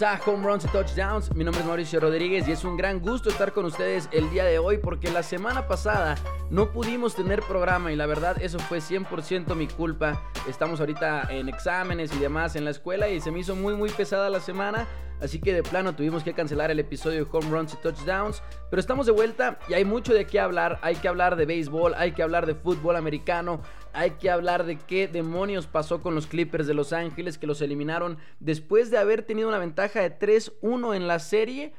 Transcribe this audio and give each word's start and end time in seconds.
Home 0.00 0.42
Runs 0.42 0.64
y 0.64 0.68
Touchdowns. 0.68 1.34
Mi 1.34 1.44
nombre 1.44 1.60
es 1.60 1.66
Mauricio 1.66 2.00
Rodríguez 2.00 2.48
y 2.48 2.52
es 2.52 2.64
un 2.64 2.78
gran 2.78 3.00
gusto 3.00 3.28
estar 3.28 3.52
con 3.52 3.66
ustedes 3.66 4.08
el 4.12 4.30
día 4.30 4.44
de 4.44 4.58
hoy 4.58 4.78
porque 4.78 5.10
la 5.10 5.22
semana 5.22 5.68
pasada 5.68 6.14
no 6.48 6.72
pudimos 6.72 7.14
tener 7.14 7.42
programa 7.42 7.92
y 7.92 7.96
la 7.96 8.06
verdad 8.06 8.40
eso 8.40 8.58
fue 8.60 8.78
100% 8.78 9.54
mi 9.54 9.66
culpa. 9.66 10.22
Estamos 10.48 10.80
ahorita 10.80 11.28
en 11.28 11.50
exámenes 11.50 12.14
y 12.14 12.18
demás 12.18 12.56
en 12.56 12.64
la 12.64 12.70
escuela 12.70 13.10
y 13.10 13.20
se 13.20 13.30
me 13.30 13.40
hizo 13.40 13.54
muy 13.54 13.74
muy 13.74 13.90
pesada 13.90 14.30
la 14.30 14.40
semana. 14.40 14.88
Así 15.20 15.38
que 15.38 15.52
de 15.52 15.62
plano 15.62 15.94
tuvimos 15.94 16.24
que 16.24 16.32
cancelar 16.32 16.70
el 16.70 16.78
episodio 16.78 17.22
de 17.22 17.30
Home 17.30 17.50
Runs 17.50 17.74
y 17.74 17.76
Touchdowns. 17.76 18.42
Pero 18.70 18.80
estamos 18.80 19.04
de 19.04 19.12
vuelta 19.12 19.58
y 19.68 19.74
hay 19.74 19.84
mucho 19.84 20.14
de 20.14 20.26
qué 20.26 20.40
hablar. 20.40 20.78
Hay 20.80 20.96
que 20.96 21.08
hablar 21.08 21.36
de 21.36 21.44
béisbol, 21.44 21.92
hay 21.94 22.12
que 22.12 22.22
hablar 22.22 22.46
de 22.46 22.54
fútbol 22.54 22.96
americano, 22.96 23.60
hay 23.92 24.12
que 24.12 24.30
hablar 24.30 24.64
de 24.64 24.78
qué 24.78 25.08
demonios 25.08 25.66
pasó 25.66 26.02
con 26.02 26.14
los 26.14 26.26
Clippers 26.26 26.66
de 26.66 26.74
Los 26.74 26.92
Ángeles 26.92 27.38
que 27.38 27.46
los 27.46 27.60
eliminaron 27.60 28.18
después 28.38 28.90
de 28.90 28.98
haber 28.98 29.22
tenido 29.22 29.48
una 29.48 29.58
ventaja 29.58 30.00
de 30.00 30.18
3-1 30.18 30.94
en 30.96 31.08
la 31.08 31.18
serie 31.18 31.72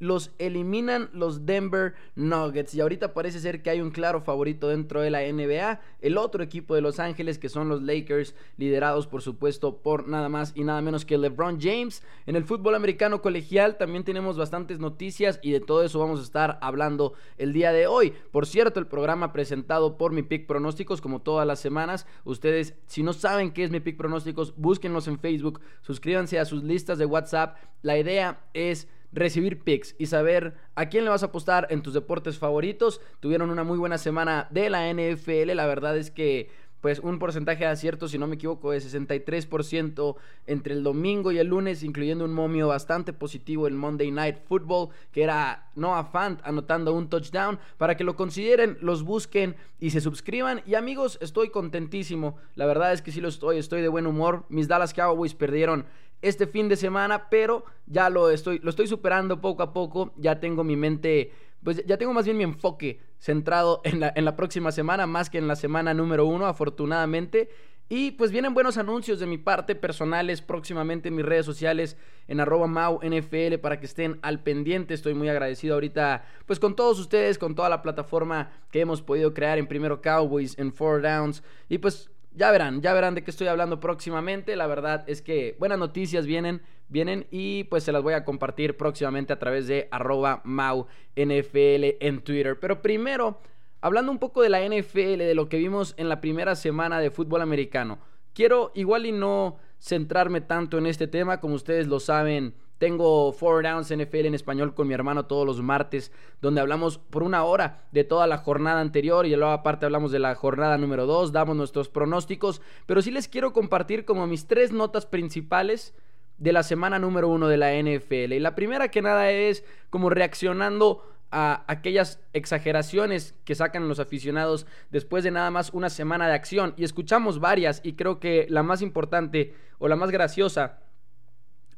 los 0.00 0.32
eliminan 0.38 1.10
los 1.12 1.46
Denver 1.46 1.94
Nuggets. 2.16 2.74
Y 2.74 2.80
ahorita 2.80 3.14
parece 3.14 3.38
ser 3.38 3.62
que 3.62 3.70
hay 3.70 3.80
un 3.80 3.90
claro 3.90 4.20
favorito 4.22 4.68
dentro 4.68 5.00
de 5.00 5.10
la 5.10 5.20
NBA. 5.20 5.80
El 6.00 6.18
otro 6.18 6.42
equipo 6.42 6.74
de 6.74 6.80
Los 6.80 6.98
Ángeles, 6.98 7.38
que 7.38 7.48
son 7.48 7.68
los 7.68 7.82
Lakers, 7.82 8.34
liderados 8.56 9.06
por 9.06 9.22
supuesto 9.22 9.76
por 9.76 10.08
nada 10.08 10.28
más 10.28 10.52
y 10.56 10.64
nada 10.64 10.80
menos 10.80 11.04
que 11.04 11.18
LeBron 11.18 11.60
James. 11.60 12.02
En 12.26 12.34
el 12.34 12.44
fútbol 12.44 12.74
americano 12.74 13.22
colegial 13.22 13.76
también 13.76 14.02
tenemos 14.02 14.36
bastantes 14.36 14.80
noticias 14.80 15.38
y 15.42 15.52
de 15.52 15.60
todo 15.60 15.84
eso 15.84 15.98
vamos 15.98 16.20
a 16.20 16.24
estar 16.24 16.58
hablando 16.62 17.12
el 17.36 17.52
día 17.52 17.72
de 17.72 17.86
hoy. 17.86 18.14
Por 18.32 18.46
cierto, 18.46 18.80
el 18.80 18.86
programa 18.86 19.32
presentado 19.32 19.98
por 19.98 20.12
Mi 20.12 20.22
Pick 20.22 20.46
Pronósticos, 20.46 21.02
como 21.02 21.20
todas 21.20 21.46
las 21.46 21.60
semanas. 21.60 22.06
Ustedes, 22.24 22.74
si 22.86 23.02
no 23.02 23.12
saben 23.12 23.52
qué 23.52 23.64
es 23.64 23.70
Mi 23.70 23.80
Pick 23.80 23.98
Pronósticos, 23.98 24.54
búsquenlos 24.56 25.08
en 25.08 25.18
Facebook, 25.18 25.60
suscríbanse 25.82 26.38
a 26.38 26.46
sus 26.46 26.64
listas 26.64 26.98
de 26.98 27.04
WhatsApp. 27.04 27.58
La 27.82 27.98
idea 27.98 28.40
es 28.54 28.88
recibir 29.12 29.60
picks 29.60 29.94
y 29.98 30.06
saber 30.06 30.54
a 30.74 30.88
quién 30.88 31.04
le 31.04 31.10
vas 31.10 31.22
a 31.22 31.26
apostar 31.26 31.66
en 31.70 31.82
tus 31.82 31.94
deportes 31.94 32.38
favoritos. 32.38 33.00
Tuvieron 33.20 33.50
una 33.50 33.64
muy 33.64 33.78
buena 33.78 33.98
semana 33.98 34.48
de 34.50 34.70
la 34.70 34.92
NFL. 34.92 35.54
La 35.54 35.66
verdad 35.66 35.96
es 35.96 36.10
que 36.10 36.50
pues 36.80 36.98
un 37.00 37.18
porcentaje 37.18 37.64
de 37.64 37.70
acierto, 37.70 38.08
si 38.08 38.18
no 38.18 38.26
me 38.26 38.36
equivoco, 38.36 38.70
de 38.70 38.78
63% 38.78 40.16
entre 40.46 40.74
el 40.74 40.82
domingo 40.82 41.30
y 41.30 41.38
el 41.38 41.48
lunes, 41.48 41.82
incluyendo 41.82 42.24
un 42.24 42.32
momio 42.32 42.68
bastante 42.68 43.12
positivo 43.12 43.66
el 43.66 43.74
Monday 43.74 44.10
Night 44.10 44.38
Football, 44.48 44.88
que 45.12 45.22
era 45.22 45.70
Noah 45.74 46.04
Fant 46.04 46.40
anotando 46.42 46.94
un 46.94 47.08
touchdown. 47.08 47.58
Para 47.76 47.96
que 47.96 48.04
lo 48.04 48.16
consideren, 48.16 48.78
los 48.80 49.02
busquen 49.02 49.56
y 49.78 49.90
se 49.90 50.00
suscriban. 50.00 50.62
Y 50.66 50.74
amigos, 50.74 51.18
estoy 51.20 51.50
contentísimo. 51.50 52.36
La 52.54 52.66
verdad 52.66 52.92
es 52.92 53.02
que 53.02 53.12
sí 53.12 53.20
lo 53.20 53.28
estoy, 53.28 53.58
estoy 53.58 53.82
de 53.82 53.88
buen 53.88 54.06
humor. 54.06 54.46
Mis 54.48 54.68
Dallas 54.68 54.94
Cowboys 54.94 55.34
perdieron 55.34 55.84
este 56.22 56.46
fin 56.46 56.68
de 56.68 56.76
semana, 56.76 57.28
pero 57.30 57.64
ya 57.86 58.10
lo 58.10 58.30
estoy, 58.30 58.58
lo 58.60 58.70
estoy 58.70 58.86
superando 58.86 59.40
poco 59.40 59.62
a 59.62 59.72
poco. 59.72 60.12
Ya 60.16 60.40
tengo 60.40 60.64
mi 60.64 60.76
mente, 60.76 61.32
pues 61.62 61.84
ya 61.86 61.96
tengo 61.96 62.12
más 62.12 62.24
bien 62.24 62.36
mi 62.36 62.44
enfoque 62.44 63.00
centrado 63.18 63.80
en 63.84 64.00
la, 64.00 64.12
en 64.14 64.24
la 64.24 64.36
próxima 64.36 64.72
semana, 64.72 65.06
más 65.06 65.30
que 65.30 65.38
en 65.38 65.48
la 65.48 65.56
semana 65.56 65.94
número 65.94 66.26
uno, 66.26 66.46
afortunadamente. 66.46 67.48
Y 67.92 68.12
pues 68.12 68.30
vienen 68.30 68.54
buenos 68.54 68.78
anuncios 68.78 69.18
de 69.18 69.26
mi 69.26 69.36
parte 69.36 69.74
personales 69.74 70.42
próximamente 70.42 71.08
en 71.08 71.16
mis 71.16 71.26
redes 71.26 71.44
sociales 71.44 71.96
en 72.28 72.38
arroba 72.38 72.68
NFL 73.02 73.56
para 73.60 73.80
que 73.80 73.86
estén 73.86 74.20
al 74.22 74.44
pendiente. 74.44 74.94
Estoy 74.94 75.14
muy 75.14 75.28
agradecido 75.28 75.74
ahorita 75.74 76.24
pues 76.46 76.60
con 76.60 76.76
todos 76.76 77.00
ustedes, 77.00 77.36
con 77.36 77.56
toda 77.56 77.68
la 77.68 77.82
plataforma 77.82 78.52
que 78.70 78.80
hemos 78.80 79.02
podido 79.02 79.34
crear 79.34 79.58
en 79.58 79.66
Primero 79.66 80.00
Cowboys, 80.00 80.56
en 80.56 80.72
Four 80.72 81.02
Downs. 81.02 81.42
Y 81.68 81.78
pues 81.78 82.12
ya 82.32 82.50
verán, 82.50 82.80
ya 82.80 82.92
verán 82.94 83.14
de 83.14 83.24
qué 83.24 83.30
estoy 83.30 83.48
hablando 83.48 83.80
próximamente. 83.80 84.56
La 84.56 84.66
verdad 84.66 85.04
es 85.06 85.22
que 85.22 85.56
buenas 85.58 85.78
noticias 85.78 86.26
vienen, 86.26 86.62
vienen 86.88 87.26
y 87.30 87.64
pues 87.64 87.84
se 87.84 87.92
las 87.92 88.02
voy 88.02 88.14
a 88.14 88.24
compartir 88.24 88.76
próximamente 88.76 89.32
a 89.32 89.38
través 89.38 89.66
de 89.66 89.88
arroba 89.90 90.40
MauNFL 90.44 91.96
en 92.00 92.20
Twitter. 92.22 92.58
Pero 92.60 92.82
primero, 92.82 93.40
hablando 93.80 94.12
un 94.12 94.18
poco 94.18 94.42
de 94.42 94.48
la 94.48 94.60
NFL, 94.60 95.18
de 95.18 95.34
lo 95.34 95.48
que 95.48 95.58
vimos 95.58 95.94
en 95.96 96.08
la 96.08 96.20
primera 96.20 96.54
semana 96.54 97.00
de 97.00 97.10
fútbol 97.10 97.42
americano. 97.42 97.98
Quiero 98.32 98.70
igual 98.74 99.06
y 99.06 99.12
no 99.12 99.58
centrarme 99.80 100.40
tanto 100.40 100.78
en 100.78 100.86
este 100.86 101.08
tema, 101.08 101.40
como 101.40 101.54
ustedes 101.54 101.88
lo 101.88 101.98
saben, 101.98 102.54
tengo 102.80 103.34
Four 103.34 103.62
Downs 103.62 103.94
NFL 103.94 104.24
en 104.24 104.34
español 104.34 104.74
con 104.74 104.88
mi 104.88 104.94
hermano 104.94 105.26
todos 105.26 105.44
los 105.44 105.60
martes, 105.60 106.12
donde 106.40 106.62
hablamos 106.62 106.96
por 106.96 107.22
una 107.22 107.44
hora 107.44 107.84
de 107.92 108.04
toda 108.04 108.26
la 108.26 108.38
jornada 108.38 108.80
anterior 108.80 109.26
y 109.26 109.36
luego 109.36 109.52
aparte 109.52 109.84
hablamos 109.84 110.12
de 110.12 110.18
la 110.18 110.34
jornada 110.34 110.78
número 110.78 111.04
2, 111.04 111.30
damos 111.30 111.56
nuestros 111.56 111.90
pronósticos, 111.90 112.62
pero 112.86 113.02
sí 113.02 113.10
les 113.10 113.28
quiero 113.28 113.52
compartir 113.52 114.06
como 114.06 114.26
mis 114.26 114.46
tres 114.46 114.72
notas 114.72 115.04
principales 115.04 115.94
de 116.38 116.54
la 116.54 116.62
semana 116.62 116.98
número 116.98 117.28
1 117.28 117.48
de 117.48 117.56
la 117.58 117.74
NFL. 117.74 118.32
Y 118.32 118.40
la 118.40 118.54
primera 118.54 118.88
que 118.88 119.02
nada 119.02 119.30
es 119.30 119.62
como 119.90 120.08
reaccionando 120.08 121.04
a 121.30 121.64
aquellas 121.68 122.18
exageraciones 122.32 123.34
que 123.44 123.54
sacan 123.54 123.88
los 123.88 124.00
aficionados 124.00 124.66
después 124.88 125.22
de 125.22 125.32
nada 125.32 125.50
más 125.50 125.74
una 125.74 125.90
semana 125.90 126.28
de 126.28 126.32
acción. 126.32 126.72
Y 126.78 126.84
escuchamos 126.84 127.40
varias 127.40 127.82
y 127.84 127.92
creo 127.92 128.20
que 128.20 128.46
la 128.48 128.62
más 128.62 128.80
importante 128.80 129.54
o 129.78 129.86
la 129.86 129.96
más 129.96 130.10
graciosa 130.10 130.78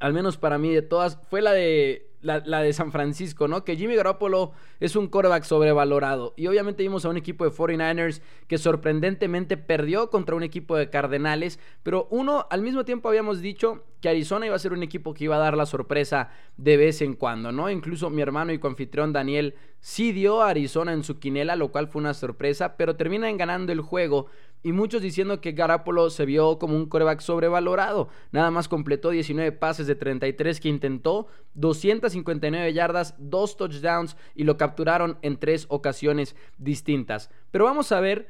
al 0.03 0.13
menos 0.13 0.37
para 0.37 0.59
mí 0.59 0.75
de 0.75 0.83
todas, 0.83 1.19
fue 1.31 1.41
la 1.41 1.53
de 1.53 2.13
la, 2.23 2.41
de 2.41 2.73
San 2.73 2.93
Francisco, 2.93 3.49
¿no? 3.49 3.65
Que 3.65 3.77
Jimmy 3.77 3.97
Garoppolo 3.97 4.53
es 4.81 4.97
un 4.97 5.09
quarterback 5.09 5.45
sobrevalorado. 5.45 6.35
Y 6.37 6.47
obviamente 6.47 6.83
vimos 6.83 7.05
a 7.05 7.09
un 7.09 7.17
equipo 7.17 7.45
de 7.45 7.51
49ers 7.51 8.21
que 8.47 8.59
sorprendentemente 8.59 9.57
perdió 9.57 10.09
contra 10.11 10.37
un 10.37 10.43
equipo 10.43 10.77
de 10.77 10.89
Cardenales. 10.89 11.59
Pero 11.83 12.07
uno, 12.11 12.47
al 12.51 12.63
mismo 12.63 12.85
tiempo 12.85 13.09
habíamos 13.09 13.41
dicho 13.41 13.85
que 14.01 14.09
Arizona 14.09 14.47
iba 14.47 14.57
a 14.57 14.61
ser 14.61 14.73
un 14.73 14.83
equipo 14.83 15.15
que 15.15 15.25
iba 15.25 15.37
a 15.37 15.41
dar 15.41 15.57
la 15.57 15.67
sorpresa 15.67 16.31
de 16.57 16.77
vez 16.77 17.03
en 17.03 17.15
cuando, 17.15 17.53
¿no? 17.53 17.71
Incluso 17.71 18.11
mi 18.11 18.23
hermano 18.23 18.53
y 18.53 18.59
confitrión 18.59 19.13
Daniel 19.13 19.55
sí 19.81 20.13
dio 20.13 20.43
a 20.43 20.51
Arizona 20.51 20.93
en 20.93 21.03
su 21.03 21.19
quinela, 21.19 21.57
lo 21.57 21.73
cual 21.73 21.89
fue 21.89 22.01
una 22.01 22.15
sorpresa, 22.15 22.77
pero 22.77 22.97
terminan 22.97 23.37
ganando 23.37 23.73
el 23.73 23.81
juego 23.81 24.27
y 24.63 24.73
muchos 24.73 25.03
diciendo 25.03 25.41
que 25.41 25.53
Garapolo 25.53 26.09
se 26.11 26.25
vio 26.25 26.59
como 26.59 26.77
un 26.77 26.87
coreback 26.87 27.21
sobrevalorado. 27.21 28.09
Nada 28.31 28.51
más 28.51 28.69
completó 28.69 29.11
19 29.11 29.53
pases 29.53 29.87
de 29.87 29.95
33 29.95 30.61
que 30.61 30.69
intentó, 30.69 31.27
259 31.55 32.73
yardas, 32.73 33.15
2 33.19 33.57
touchdowns 33.57 34.17
y 34.35 34.45
lo 34.45 34.57
capturaron 34.57 35.19
en 35.23 35.37
tres 35.37 35.67
ocasiones 35.69 36.37
distintas. 36.59 37.31
Pero 37.51 37.65
vamos 37.65 37.91
a 37.93 38.01
ver 38.01 38.29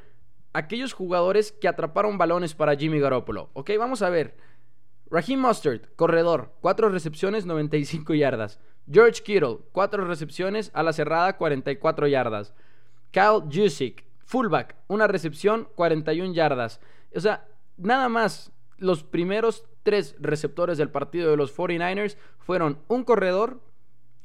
aquellos 0.52 0.92
jugadores 0.92 1.52
que 1.52 1.68
atraparon 1.68 2.18
balones 2.18 2.54
para 2.54 2.76
Jimmy 2.76 3.00
Garoppolo. 3.00 3.50
Ok, 3.52 3.70
vamos 3.78 4.02
a 4.02 4.10
ver. 4.10 4.36
Raheem 5.10 5.40
Mustard, 5.40 5.82
corredor, 5.96 6.54
4 6.62 6.88
recepciones, 6.88 7.44
95 7.44 8.14
yardas. 8.14 8.58
George 8.90 9.22
Kittle, 9.22 9.58
4 9.72 10.06
recepciones 10.06 10.70
a 10.72 10.82
la 10.82 10.94
cerrada, 10.94 11.36
44 11.36 12.06
yardas. 12.06 12.54
Kyle 13.10 13.42
Jusic, 13.52 14.06
Fullback, 14.32 14.76
una 14.88 15.06
recepción, 15.08 15.68
41 15.74 16.32
yardas. 16.32 16.80
O 17.14 17.20
sea, 17.20 17.46
nada 17.76 18.08
más 18.08 18.50
los 18.78 19.04
primeros 19.04 19.66
tres 19.82 20.16
receptores 20.18 20.78
del 20.78 20.88
partido 20.88 21.30
de 21.30 21.36
los 21.36 21.54
49ers 21.54 22.16
fueron 22.38 22.78
un 22.88 23.04
corredor, 23.04 23.60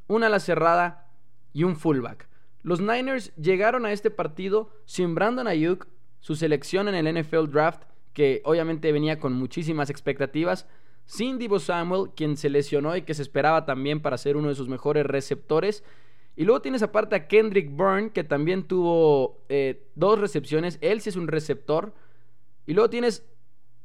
una 0.08 0.28
ala 0.28 0.40
cerrada 0.40 1.10
y 1.52 1.66
un 1.66 1.76
fullback. 1.76 2.30
Los 2.64 2.80
Niners 2.80 3.36
llegaron 3.36 3.86
a 3.86 3.92
este 3.92 4.10
partido 4.10 4.70
sin 4.86 5.14
Brandon 5.14 5.46
Ayuk, 5.46 5.90
su 6.22 6.38
selección 6.38 6.88
en 6.88 6.96
el 6.96 7.22
NFL 7.22 7.52
Draft, 7.52 7.84
que 8.14 8.42
obviamente 8.46 8.94
venía 8.94 9.20
con 9.20 9.34
muchísimas 9.34 9.90
expectativas, 9.90 10.70
sin 11.04 11.38
Divo 11.38 11.60
Samuel, 11.60 12.12
quien 12.16 12.38
se 12.38 12.50
lesionó 12.50 12.96
y 12.96 13.02
que 13.02 13.14
se 13.14 13.24
esperaba 13.24 13.66
también 13.66 14.00
para 14.00 14.18
ser 14.18 14.38
uno 14.38 14.48
de 14.48 14.56
sus 14.56 14.70
mejores 14.70 15.06
receptores, 15.06 15.84
y 16.38 16.46
luego 16.46 16.62
tienes 16.62 16.84
aparte 16.84 17.16
a 17.16 17.28
Kendrick 17.28 17.76
Byrne, 17.76 18.12
que 18.12 18.24
también 18.24 18.68
tuvo 18.68 19.40
eh, 19.50 19.88
dos 19.96 20.20
recepciones. 20.20 20.78
Él 20.82 21.02
sí 21.02 21.10
es 21.10 21.16
un 21.16 21.28
receptor. 21.28 21.94
Y 22.68 22.76
luego 22.76 22.92
tienes 22.92 23.26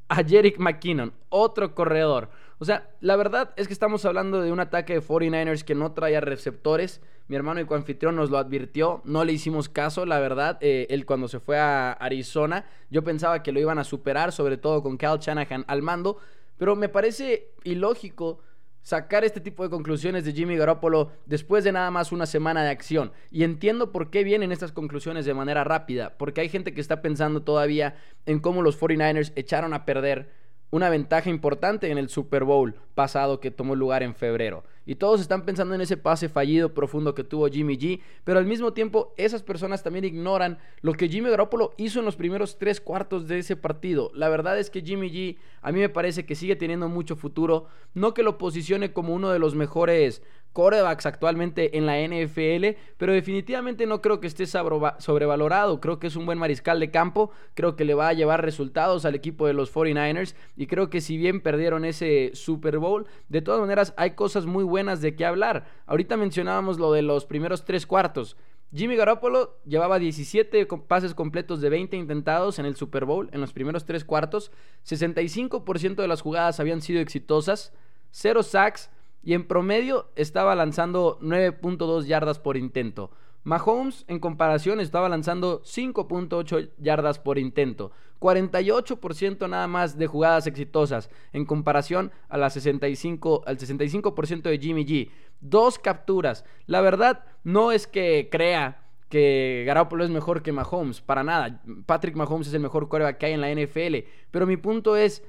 a 0.09 0.23
Jerick 0.23 0.59
McKinnon, 0.59 1.15
otro 1.31 1.75
corredor. 1.75 2.29
O 2.59 2.67
sea, 2.67 2.91
la 3.01 3.17
verdad 3.17 3.55
es 3.57 3.69
que 3.69 3.73
estamos 3.73 4.05
hablando 4.05 4.43
de 4.43 4.53
un 4.53 4.61
ataque 4.61 4.93
de 4.93 5.03
49ers 5.03 5.65
que 5.65 5.75
no 5.75 5.93
traía 5.93 6.21
receptores. 6.21 7.01
Mi 7.27 7.37
hermano 7.37 7.59
y 7.59 7.65
coanfitrión 7.65 8.17
nos 8.17 8.29
lo 8.29 8.37
advirtió. 8.37 9.01
No 9.07 9.25
le 9.25 9.33
hicimos 9.33 9.71
caso, 9.71 10.05
la 10.05 10.21
verdad. 10.21 10.59
Eh, 10.61 10.87
él 10.91 11.07
cuando 11.07 11.29
se 11.29 11.41
fue 11.41 11.59
a 11.59 11.93
Arizona, 11.93 12.67
yo 12.91 13.03
pensaba 13.03 13.43
que 13.43 13.53
lo 13.53 13.61
iban 13.61 13.79
a 13.79 13.85
superar, 13.85 14.31
sobre 14.31 14.59
todo 14.59 14.83
con 14.83 14.99
Cal 14.99 15.21
Shanahan 15.21 15.65
al 15.69 15.81
mando. 15.81 16.19
Pero 16.59 16.77
me 16.77 16.91
parece 16.91 17.49
ilógico 17.65 18.41
sacar 18.83 19.25
este 19.25 19.41
tipo 19.41 19.63
de 19.63 19.71
conclusiones 19.71 20.25
de 20.25 20.33
Jimmy 20.33 20.57
Garoppolo 20.57 21.13
después 21.27 21.65
de 21.65 21.73
nada 21.73 21.91
más 21.91 22.13
una 22.13 22.27
semana 22.27 22.63
de 22.63 22.71
acción. 22.71 23.13
Y 23.31 23.45
entiendo 23.45 23.93
por 23.93 24.11
qué 24.11 24.25
vienen 24.25 24.53
estas 24.53 24.73
conclusiones 24.73 25.25
de 25.25 25.35
manera 25.35 25.65
rápida, 25.65 26.15
porque 26.19 26.41
hay 26.41 26.49
gente 26.49 26.75
que 26.75 26.81
está 26.81 27.03
pensando 27.03 27.43
todavía 27.43 27.97
en 28.27 28.41
cómo 28.41 28.63
los 28.63 28.79
49ers 28.79 29.33
echaron 29.37 29.73
a 29.73 29.85
perder 29.85 30.42
una 30.73 30.89
ventaja 30.89 31.29
importante 31.29 31.91
en 31.91 31.99
el 31.99 32.09
Super 32.09 32.45
Bowl 32.45 32.75
pasado 32.95 33.41
que 33.41 33.51
tomó 33.51 33.77
lugar 33.77 34.03
en 34.03 34.15
febrero. 34.15 34.65
Y 34.87 34.95
todos 34.95 35.21
están 35.21 35.45
pensando 35.45 35.75
en 35.75 35.83
ese 35.83 35.99
pase 35.99 36.31
fallido 36.31 36.73
profundo 36.73 37.15
que 37.15 37.23
tuvo 37.23 37.47
Jimmy 37.49 37.77
G. 37.77 38.01
Pero 38.25 38.39
al 38.39 38.47
mismo 38.47 38.73
tiempo, 38.73 39.13
esas 39.19 39.43
personas 39.43 39.83
también 39.83 40.07
ignoran 40.07 40.59
lo 40.81 40.95
que 40.95 41.09
Jimmy 41.09 41.29
Garoppolo 41.29 41.75
hizo 41.77 41.99
en 41.99 42.07
los 42.07 42.17
primeros 42.17 42.59
tres 42.59 42.81
cuartos 42.81 43.29
de 43.29 43.39
ese 43.39 43.55
partido. 43.55 44.11
La 44.15 44.31
verdad 44.31 44.59
es 44.59 44.71
que 44.71 44.81
Jimmy 44.81 45.11
G 45.11 45.37
a 45.61 45.73
mí 45.73 45.79
me 45.79 45.91
parece 45.91 46.25
que 46.25 46.35
sigue 46.35 46.57
teniendo 46.57 46.89
mucho 46.89 47.17
futuro. 47.17 47.67
No 47.93 48.15
que 48.15 48.23
lo 48.23 48.39
posicione 48.39 48.95
como 48.95 49.15
uno 49.15 49.31
de 49.31 49.39
los 49.39 49.55
mejores 49.55 50.23
corebacks 50.53 51.07
actualmente 51.07 51.77
en 51.77 51.87
la 51.87 51.99
NFL, 52.01 52.79
pero 52.99 53.13
definitivamente 53.13 53.87
no 53.87 54.01
creo 54.01 54.21
que 54.21 54.27
esté 54.27 54.47
sobrevalorado. 54.47 55.81
Creo 55.81 55.99
que 55.99 56.07
es 56.07 56.17
un 56.17 56.27
buen 56.27 56.39
mariscal 56.39 56.81
de 56.81 56.91
campo, 56.91 57.31
creo 57.55 57.77
que 57.77 57.85
le 57.85 57.95
va 57.95 58.09
a 58.09 58.13
llevar 58.13 58.45
resultados 58.45 59.05
al 59.05 59.15
equipo 59.15 59.47
de 59.47 59.55
los 59.55 59.73
49ers 59.73 60.35
y 60.57 60.67
creo 60.67 60.91
que 60.91 61.01
si 61.01 61.17
bien 61.17 61.41
perdieron 61.41 61.85
ese 61.85 62.31
Super 62.35 62.79
Bowl, 62.79 63.07
de 63.29 63.43
todas 63.43 63.61
maneras 63.61 63.95
hay 63.97 64.13
cosas 64.13 64.47
muy 64.47 64.65
buenas 64.65 65.01
de 65.01 65.17
qué 65.17 65.25
hablar. 65.25 65.67
Ahorita 65.87 66.17
mencionábamos 66.17 66.79
lo 66.79 66.93
de 66.93 67.03
los 67.03 67.25
primeros 67.25 67.65
tres 67.65 67.87
cuartos. 67.87 68.37
Jimmy 68.75 68.97
Garoppolo 68.97 69.59
llevaba 69.67 69.99
17 69.99 70.67
pases 70.89 71.15
completos 71.15 71.61
de 71.61 71.69
20 71.69 71.95
intentados 71.99 72.59
en 72.59 72.65
el 72.65 72.75
Super 72.75 73.05
Bowl 73.05 73.29
en 73.33 73.43
los 73.43 73.53
primeros 73.53 73.85
tres 73.85 74.03
cuartos. 74.03 74.51
65% 74.87 75.97
de 75.97 76.09
las 76.09 76.23
jugadas 76.23 76.59
habían 76.59 76.81
sido 76.81 77.01
exitosas. 77.01 77.75
Cero 78.11 78.43
sacks 78.43 78.91
y 79.23 79.35
en 79.35 79.47
promedio 79.47 80.11
estaba 80.17 80.55
lanzando 80.55 81.19
9.2 81.21 82.05
yardas 82.05 82.39
por 82.39 82.57
intento. 82.57 83.11
Mahomes 83.45 84.05
en 84.07 84.21
comparación 84.21 84.79
estaba 84.79 85.09
lanzando 85.09 85.63
5.8 85.63 86.71
yardas 86.79 87.19
por 87.19 87.39
intento, 87.39 87.91
48% 88.21 89.49
nada 89.49 89.67
más 89.67 89.99
de 89.99 90.07
jugadas 90.07 90.47
exitosas 90.47 91.11
en 91.33 91.45
comparación 91.45 92.13
a 92.29 92.39
la 92.39 92.51
65, 92.51 93.43
al 93.47 93.59
65% 93.59 94.43
de 94.43 94.59
Jimmy 94.59 94.85
G. 94.85 95.11
Dos 95.41 95.81
capturas. 95.81 96.45
La 96.67 96.81
verdad 96.81 97.25
no 97.43 97.73
es 97.73 97.89
que 97.89 98.29
crea 98.31 98.83
que 99.09 99.65
Garoppolo 99.67 100.05
es 100.05 100.11
mejor 100.11 100.43
que 100.43 100.53
Mahomes, 100.53 101.01
para 101.01 101.25
nada. 101.25 101.61
Patrick 101.85 102.15
Mahomes 102.15 102.47
es 102.47 102.55
el 102.55 102.61
mejor 102.61 102.89
quarterback 102.89 103.19
que 103.19 103.27
hay 103.27 103.33
en 103.33 103.41
la 103.41 103.53
NFL, 103.53 104.09
pero 104.31 104.47
mi 104.47 104.57
punto 104.57 104.97
es 104.97 105.25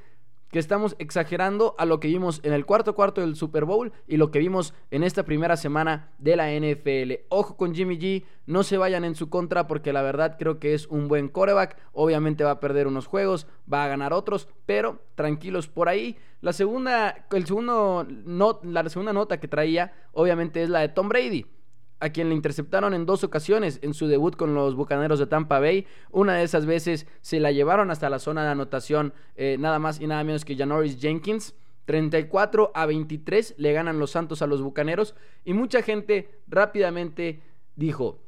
que 0.54 0.60
estamos 0.60 0.96
exagerando 1.00 1.74
a 1.80 1.86
lo 1.86 2.00
que 2.00 2.08
vimos 2.08 2.40
en 2.44 2.54
el 2.54 2.68
cuarto 2.68 2.94
cuarto 2.94 3.22
del 3.22 3.36
Super 3.36 3.66
Bowl 3.66 3.92
y 4.08 4.18
lo 4.18 4.30
que 4.30 4.38
vimos 4.38 4.76
en 4.92 5.04
esta 5.04 5.24
primera 5.24 5.58
semana 5.58 6.12
de 6.20 6.36
la 6.36 6.52
NFL. 6.52 7.26
Ojo 7.30 7.58
con 7.58 7.74
Jimmy 7.74 7.98
G, 7.98 8.24
no 8.46 8.62
se 8.62 8.78
vayan 8.78 9.04
en 9.04 9.16
su 9.16 9.30
contra 9.30 9.66
porque 9.66 9.92
la 9.92 10.04
verdad 10.04 10.36
creo 10.38 10.60
que 10.60 10.76
es 10.76 10.86
un 10.86 11.08
buen 11.08 11.28
coreback. 11.28 11.76
Obviamente 11.92 12.44
va 12.44 12.52
a 12.52 12.60
perder 12.60 12.86
unos 12.86 13.08
juegos, 13.08 13.48
va 13.72 13.84
a 13.84 13.88
ganar 13.88 14.14
otros, 14.14 14.48
pero 14.68 15.02
tranquilos 15.16 15.68
por 15.68 15.90
ahí. 15.90 16.18
La 16.42 16.54
segunda, 16.54 17.26
el 17.32 17.48
segundo 17.48 18.06
la 18.06 18.90
segunda 18.90 19.12
nota 19.12 19.40
que 19.40 19.48
traía 19.48 19.92
obviamente 20.12 20.62
es 20.62 20.70
la 20.70 20.82
de 20.82 20.90
Tom 20.90 21.10
Brady 21.10 21.48
a 22.04 22.10
quien 22.10 22.28
le 22.28 22.36
interceptaron 22.36 22.94
en 22.94 23.06
dos 23.06 23.24
ocasiones 23.24 23.80
en 23.82 23.94
su 23.94 24.08
debut 24.08 24.36
con 24.36 24.54
los 24.54 24.76
Bucaneros 24.76 25.20
de 25.20 25.26
Tampa 25.26 25.62
Bay. 25.62 25.88
Una 26.12 26.36
de 26.36 26.44
esas 26.44 26.66
veces 26.66 27.08
se 27.22 27.40
la 27.40 27.54
llevaron 27.54 27.92
hasta 27.92 28.10
la 28.10 28.20
zona 28.20 28.44
de 28.44 28.50
anotación, 28.50 29.14
eh, 29.38 29.56
nada 29.58 29.80
más 29.80 30.02
y 30.02 30.08
nada 30.08 30.22
menos 30.26 30.44
que 30.44 30.58
Janoris 30.58 31.00
Jenkins. 31.00 31.56
34 31.86 32.72
a 32.76 32.86
23 32.86 33.56
le 33.58 33.72
ganan 33.72 34.00
los 34.00 34.12
Santos 34.12 34.42
a 34.42 34.48
los 34.48 34.62
Bucaneros 34.62 35.16
y 35.46 35.54
mucha 35.54 35.82
gente 35.82 36.30
rápidamente 36.48 37.42
dijo 37.78 38.20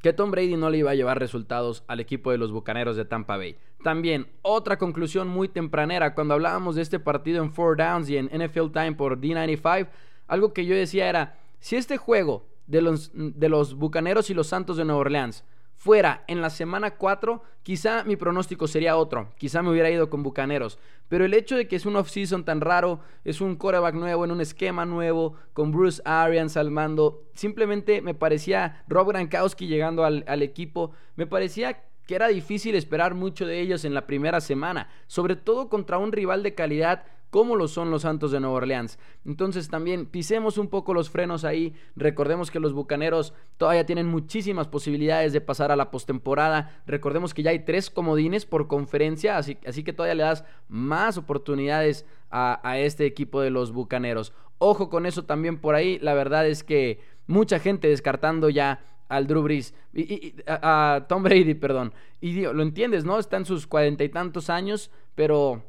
que 0.00 0.14
Tom 0.14 0.30
Brady 0.30 0.56
no 0.56 0.70
le 0.70 0.78
iba 0.78 0.90
a 0.90 0.94
llevar 0.94 1.18
resultados 1.18 1.84
al 1.88 2.00
equipo 2.00 2.30
de 2.30 2.38
los 2.38 2.50
Bucaneros 2.50 2.96
de 2.96 3.04
Tampa 3.04 3.36
Bay. 3.36 3.56
También 3.82 4.26
otra 4.40 4.78
conclusión 4.78 5.28
muy 5.28 5.48
tempranera 5.48 6.14
cuando 6.14 6.32
hablábamos 6.32 6.76
de 6.76 6.82
este 6.82 6.98
partido 6.98 7.42
en 7.42 7.52
Four 7.52 7.76
Downs 7.76 8.08
y 8.08 8.16
en 8.16 8.26
NFL 8.26 8.70
Time 8.72 8.92
por 8.92 9.20
D95, 9.20 9.88
algo 10.28 10.54
que 10.54 10.64
yo 10.64 10.74
decía 10.74 11.10
era, 11.10 11.38
si 11.60 11.76
este 11.76 11.98
juego 11.98 12.55
de 12.66 12.80
los, 12.82 13.10
de 13.14 13.48
los 13.48 13.74
Bucaneros 13.74 14.30
y 14.30 14.34
los 14.34 14.48
Santos 14.48 14.76
de 14.76 14.84
Nueva 14.84 15.00
Orleans 15.00 15.44
fuera 15.76 16.24
en 16.26 16.40
la 16.40 16.50
semana 16.50 16.92
4, 16.92 17.42
quizá 17.62 18.02
mi 18.04 18.16
pronóstico 18.16 18.66
sería 18.66 18.96
otro. 18.96 19.32
Quizá 19.38 19.62
me 19.62 19.70
hubiera 19.70 19.90
ido 19.90 20.10
con 20.10 20.22
Bucaneros. 20.22 20.78
Pero 21.08 21.24
el 21.24 21.34
hecho 21.34 21.56
de 21.56 21.68
que 21.68 21.76
es 21.76 21.86
un 21.86 21.96
off-season 21.96 22.44
tan 22.44 22.60
raro, 22.60 23.00
es 23.24 23.40
un 23.40 23.56
coreback 23.56 23.94
nuevo, 23.94 24.24
en 24.24 24.32
un 24.32 24.40
esquema 24.40 24.84
nuevo, 24.84 25.34
con 25.52 25.70
Bruce 25.70 26.02
Arians 26.04 26.56
al 26.56 26.70
mando, 26.70 27.22
simplemente 27.34 28.02
me 28.02 28.14
parecía 28.14 28.84
Rob 28.88 29.08
Gronkowski 29.08 29.68
llegando 29.68 30.04
al, 30.04 30.24
al 30.26 30.42
equipo, 30.42 30.90
me 31.14 31.26
parecía 31.26 31.84
que 32.06 32.14
era 32.14 32.28
difícil 32.28 32.74
esperar 32.74 33.14
mucho 33.14 33.46
de 33.46 33.60
ellos 33.60 33.84
en 33.84 33.94
la 33.94 34.06
primera 34.06 34.40
semana, 34.40 34.88
sobre 35.06 35.36
todo 35.36 35.68
contra 35.68 35.98
un 35.98 36.12
rival 36.12 36.42
de 36.42 36.54
calidad 36.54 37.04
como 37.30 37.56
lo 37.56 37.68
son 37.68 37.90
los 37.90 38.02
Santos 38.02 38.30
de 38.30 38.40
Nueva 38.40 38.56
Orleans. 38.56 38.98
Entonces 39.24 39.68
también 39.68 40.06
pisemos 40.06 40.58
un 40.58 40.68
poco 40.68 40.94
los 40.94 41.10
frenos 41.10 41.44
ahí. 41.44 41.74
Recordemos 41.96 42.50
que 42.50 42.60
los 42.60 42.72
Bucaneros 42.72 43.34
todavía 43.56 43.86
tienen 43.86 44.06
muchísimas 44.06 44.68
posibilidades 44.68 45.32
de 45.32 45.40
pasar 45.40 45.72
a 45.72 45.76
la 45.76 45.90
postemporada. 45.90 46.82
Recordemos 46.86 47.34
que 47.34 47.42
ya 47.42 47.50
hay 47.50 47.64
tres 47.64 47.90
comodines 47.90 48.46
por 48.46 48.68
conferencia, 48.68 49.36
así, 49.36 49.56
que 49.56 49.92
todavía 49.92 50.14
le 50.14 50.22
das 50.22 50.44
más 50.68 51.18
oportunidades 51.18 52.06
a, 52.30 52.78
este 52.78 53.06
equipo 53.06 53.40
de 53.40 53.50
los 53.50 53.72
Bucaneros. 53.72 54.32
Ojo 54.58 54.88
con 54.88 55.06
eso 55.06 55.24
también 55.24 55.58
por 55.58 55.74
ahí. 55.74 55.98
La 56.00 56.14
verdad 56.14 56.46
es 56.46 56.64
que 56.64 57.00
mucha 57.26 57.58
gente 57.58 57.88
descartando 57.88 58.48
ya 58.48 58.84
al 59.08 59.26
Drew 59.26 59.42
Brees, 59.42 59.74
y, 59.94 60.34
a, 60.46 61.06
Tom 61.08 61.22
Brady, 61.22 61.54
perdón. 61.54 61.92
Y 62.20 62.40
lo 62.42 62.62
entiendes, 62.62 63.04
¿no? 63.04 63.18
Está 63.18 63.36
en 63.36 63.44
sus 63.44 63.66
cuarenta 63.66 64.04
y 64.04 64.08
tantos 64.08 64.50
años, 64.50 64.90
pero 65.14 65.62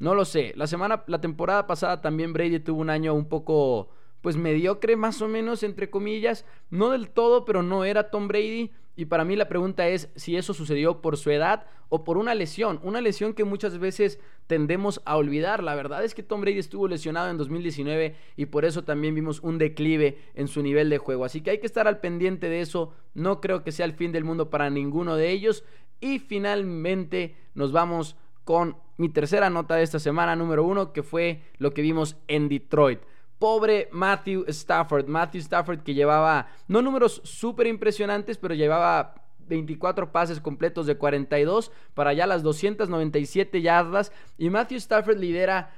no 0.00 0.14
lo 0.14 0.24
sé. 0.24 0.54
La 0.56 0.66
semana, 0.66 1.04
la 1.06 1.20
temporada 1.20 1.66
pasada 1.66 2.00
también 2.00 2.32
Brady 2.32 2.58
tuvo 2.58 2.80
un 2.80 2.88
año 2.88 3.14
un 3.14 3.28
poco, 3.28 3.90
pues 4.22 4.36
mediocre, 4.36 4.96
más 4.96 5.20
o 5.20 5.28
menos, 5.28 5.62
entre 5.62 5.90
comillas. 5.90 6.46
No 6.70 6.88
del 6.90 7.10
todo, 7.10 7.44
pero 7.44 7.62
no 7.62 7.84
era 7.84 8.10
Tom 8.10 8.26
Brady. 8.26 8.72
Y 8.96 9.04
para 9.04 9.26
mí 9.26 9.36
la 9.36 9.48
pregunta 9.48 9.88
es 9.88 10.10
si 10.16 10.36
eso 10.36 10.54
sucedió 10.54 11.02
por 11.02 11.18
su 11.18 11.30
edad 11.30 11.66
o 11.90 12.02
por 12.02 12.16
una 12.16 12.34
lesión. 12.34 12.80
Una 12.82 13.02
lesión 13.02 13.34
que 13.34 13.44
muchas 13.44 13.78
veces 13.78 14.18
tendemos 14.46 15.02
a 15.04 15.18
olvidar. 15.18 15.62
La 15.62 15.74
verdad 15.74 16.02
es 16.02 16.14
que 16.14 16.22
Tom 16.22 16.40
Brady 16.40 16.58
estuvo 16.58 16.88
lesionado 16.88 17.28
en 17.28 17.36
2019 17.36 18.16
y 18.36 18.46
por 18.46 18.64
eso 18.64 18.84
también 18.84 19.14
vimos 19.14 19.40
un 19.40 19.58
declive 19.58 20.18
en 20.34 20.48
su 20.48 20.62
nivel 20.62 20.88
de 20.88 20.98
juego. 20.98 21.26
Así 21.26 21.42
que 21.42 21.50
hay 21.50 21.58
que 21.60 21.66
estar 21.66 21.86
al 21.86 22.00
pendiente 22.00 22.48
de 22.48 22.62
eso. 22.62 22.94
No 23.12 23.42
creo 23.42 23.64
que 23.64 23.72
sea 23.72 23.84
el 23.84 23.92
fin 23.92 24.12
del 24.12 24.24
mundo 24.24 24.48
para 24.48 24.70
ninguno 24.70 25.16
de 25.16 25.30
ellos. 25.30 25.62
Y 26.00 26.20
finalmente 26.20 27.36
nos 27.52 27.70
vamos 27.70 28.16
con 28.44 28.76
mi 29.00 29.08
tercera 29.08 29.48
nota 29.48 29.76
de 29.76 29.82
esta 29.82 29.98
semana, 29.98 30.36
número 30.36 30.62
uno, 30.62 30.92
que 30.92 31.02
fue 31.02 31.40
lo 31.56 31.72
que 31.72 31.80
vimos 31.80 32.18
en 32.28 32.50
Detroit. 32.50 33.00
Pobre 33.38 33.88
Matthew 33.92 34.44
Stafford. 34.48 35.06
Matthew 35.06 35.40
Stafford 35.40 35.80
que 35.80 35.94
llevaba, 35.94 36.48
no 36.68 36.82
números 36.82 37.22
súper 37.24 37.66
impresionantes, 37.66 38.36
pero 38.36 38.52
llevaba 38.52 39.14
24 39.48 40.12
pases 40.12 40.38
completos 40.38 40.84
de 40.84 40.98
42 40.98 41.72
para 41.94 42.12
ya 42.12 42.26
las 42.26 42.42
297 42.42 43.62
yardas. 43.62 44.12
Y 44.36 44.50
Matthew 44.50 44.76
Stafford 44.76 45.16
lidera 45.16 45.72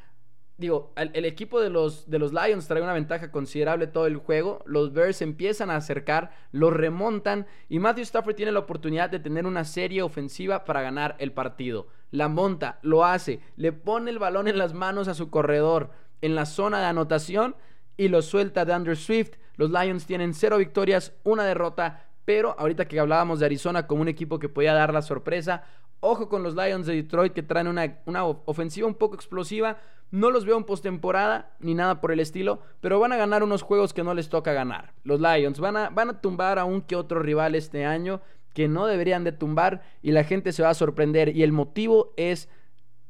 digo, 0.59 0.93
el, 0.97 1.25
equipo 1.25 1.61
de 1.61 1.71
los, 1.71 2.09
de 2.09 2.19
los 2.19 2.33
Lions 2.33 2.69
trae 2.69 2.83
una 2.83 2.93
ventaja 2.93 3.31
considerable 3.31 3.87
todo 3.87 4.07
el 4.07 4.17
juego. 4.17 4.63
Los 4.67 4.93
Bears 4.93 5.23
empiezan 5.23 5.71
a 5.71 5.77
acercar, 5.77 6.33
los 6.53 6.73
remontan 6.73 7.47
y 7.69 7.79
Matthew 7.79 8.03
Stafford 8.03 8.37
tiene 8.37 8.53
la 8.53 8.61
oportunidad 8.61 9.11
de 9.11 9.21
tener 9.21 9.47
una 9.47 9.65
serie 9.65 10.03
ofensiva 10.03 10.65
para 10.65 10.83
ganar 10.83 11.17
el 11.19 11.33
partido. 11.33 11.89
La 12.11 12.29
monta, 12.29 12.79
lo 12.83 13.05
hace, 13.05 13.41
le 13.57 13.73
pone 13.73 14.11
el 14.11 14.19
balón 14.19 14.47
en 14.47 14.59
las 14.59 14.75
manos 14.75 15.09
a 15.09 15.15
su 15.15 15.31
corredor 15.31 15.91
en 16.21 16.35
la 16.35 16.47
zona 16.47 16.81
de 16.81 16.87
anotación 16.87 17.57
y 17.97 18.09
lo 18.09 18.23
suelta 18.23 18.65
de 18.65 18.73
Andrew 18.73 18.97
Swift. 18.97 19.37
Los 19.57 19.71
Lions 19.71 20.07
tienen 20.07 20.35
cero 20.35 20.59
victorias, 20.59 21.13
una 21.25 21.45
derrota, 21.45 22.07
pero 22.25 22.55
ahorita 22.59 22.87
que 22.87 23.01
hablábamos 23.01 23.41
de 23.41 23.47
Arizona 23.47 23.87
como 23.87 24.03
un 24.03 24.09
equipo 24.09 24.39
que 24.39 24.49
podía 24.49 24.73
dar 24.73 24.95
la 24.95 25.03
sorpresa, 25.03 25.65
ojo 26.01 26.29
con 26.29 26.43
los 26.43 26.55
Lions 26.55 26.87
de 26.87 26.95
Detroit 26.95 27.33
que 27.33 27.43
traen 27.43 27.69
una, 27.69 28.01
una 28.07 28.25
ofensiva 28.25 28.87
un 28.87 28.95
poco 28.95 29.15
explosiva. 29.15 29.79
No 30.13 30.31
los 30.31 30.45
veo 30.45 30.59
en 30.59 30.65
postemporada 30.65 31.57
ni 31.59 31.75
nada 31.75 32.03
por 32.03 32.13
el 32.13 32.21
estilo, 32.21 32.61
pero 32.83 33.01
van 33.01 33.13
a 33.13 33.17
ganar 33.17 33.43
unos 33.43 33.63
juegos 33.63 33.95
que 33.95 34.05
no 34.05 34.13
les 34.13 34.29
toca 34.29 34.53
ganar. 34.53 34.93
Los 35.05 35.21
Lions 35.21 35.59
van 35.59 35.77
a, 35.79 35.89
van 35.89 36.11
a 36.11 36.21
tumbar 36.21 36.59
a 36.59 36.67
un 36.67 36.83
que 36.83 36.97
otro 36.97 37.21
rival 37.21 37.55
este 37.55 37.87
año 37.87 38.21
que 38.53 38.69
no 38.69 38.87
deberían 38.87 39.25
de 39.25 39.33
tumbar 39.33 39.83
y 40.03 40.13
la 40.13 40.23
gente 40.23 40.53
se 40.53 40.63
va 40.63 40.69
a 40.69 40.75
sorprender. 40.75 41.35
Y 41.35 41.43
el 41.43 41.53
motivo 41.53 42.13
es 42.19 42.51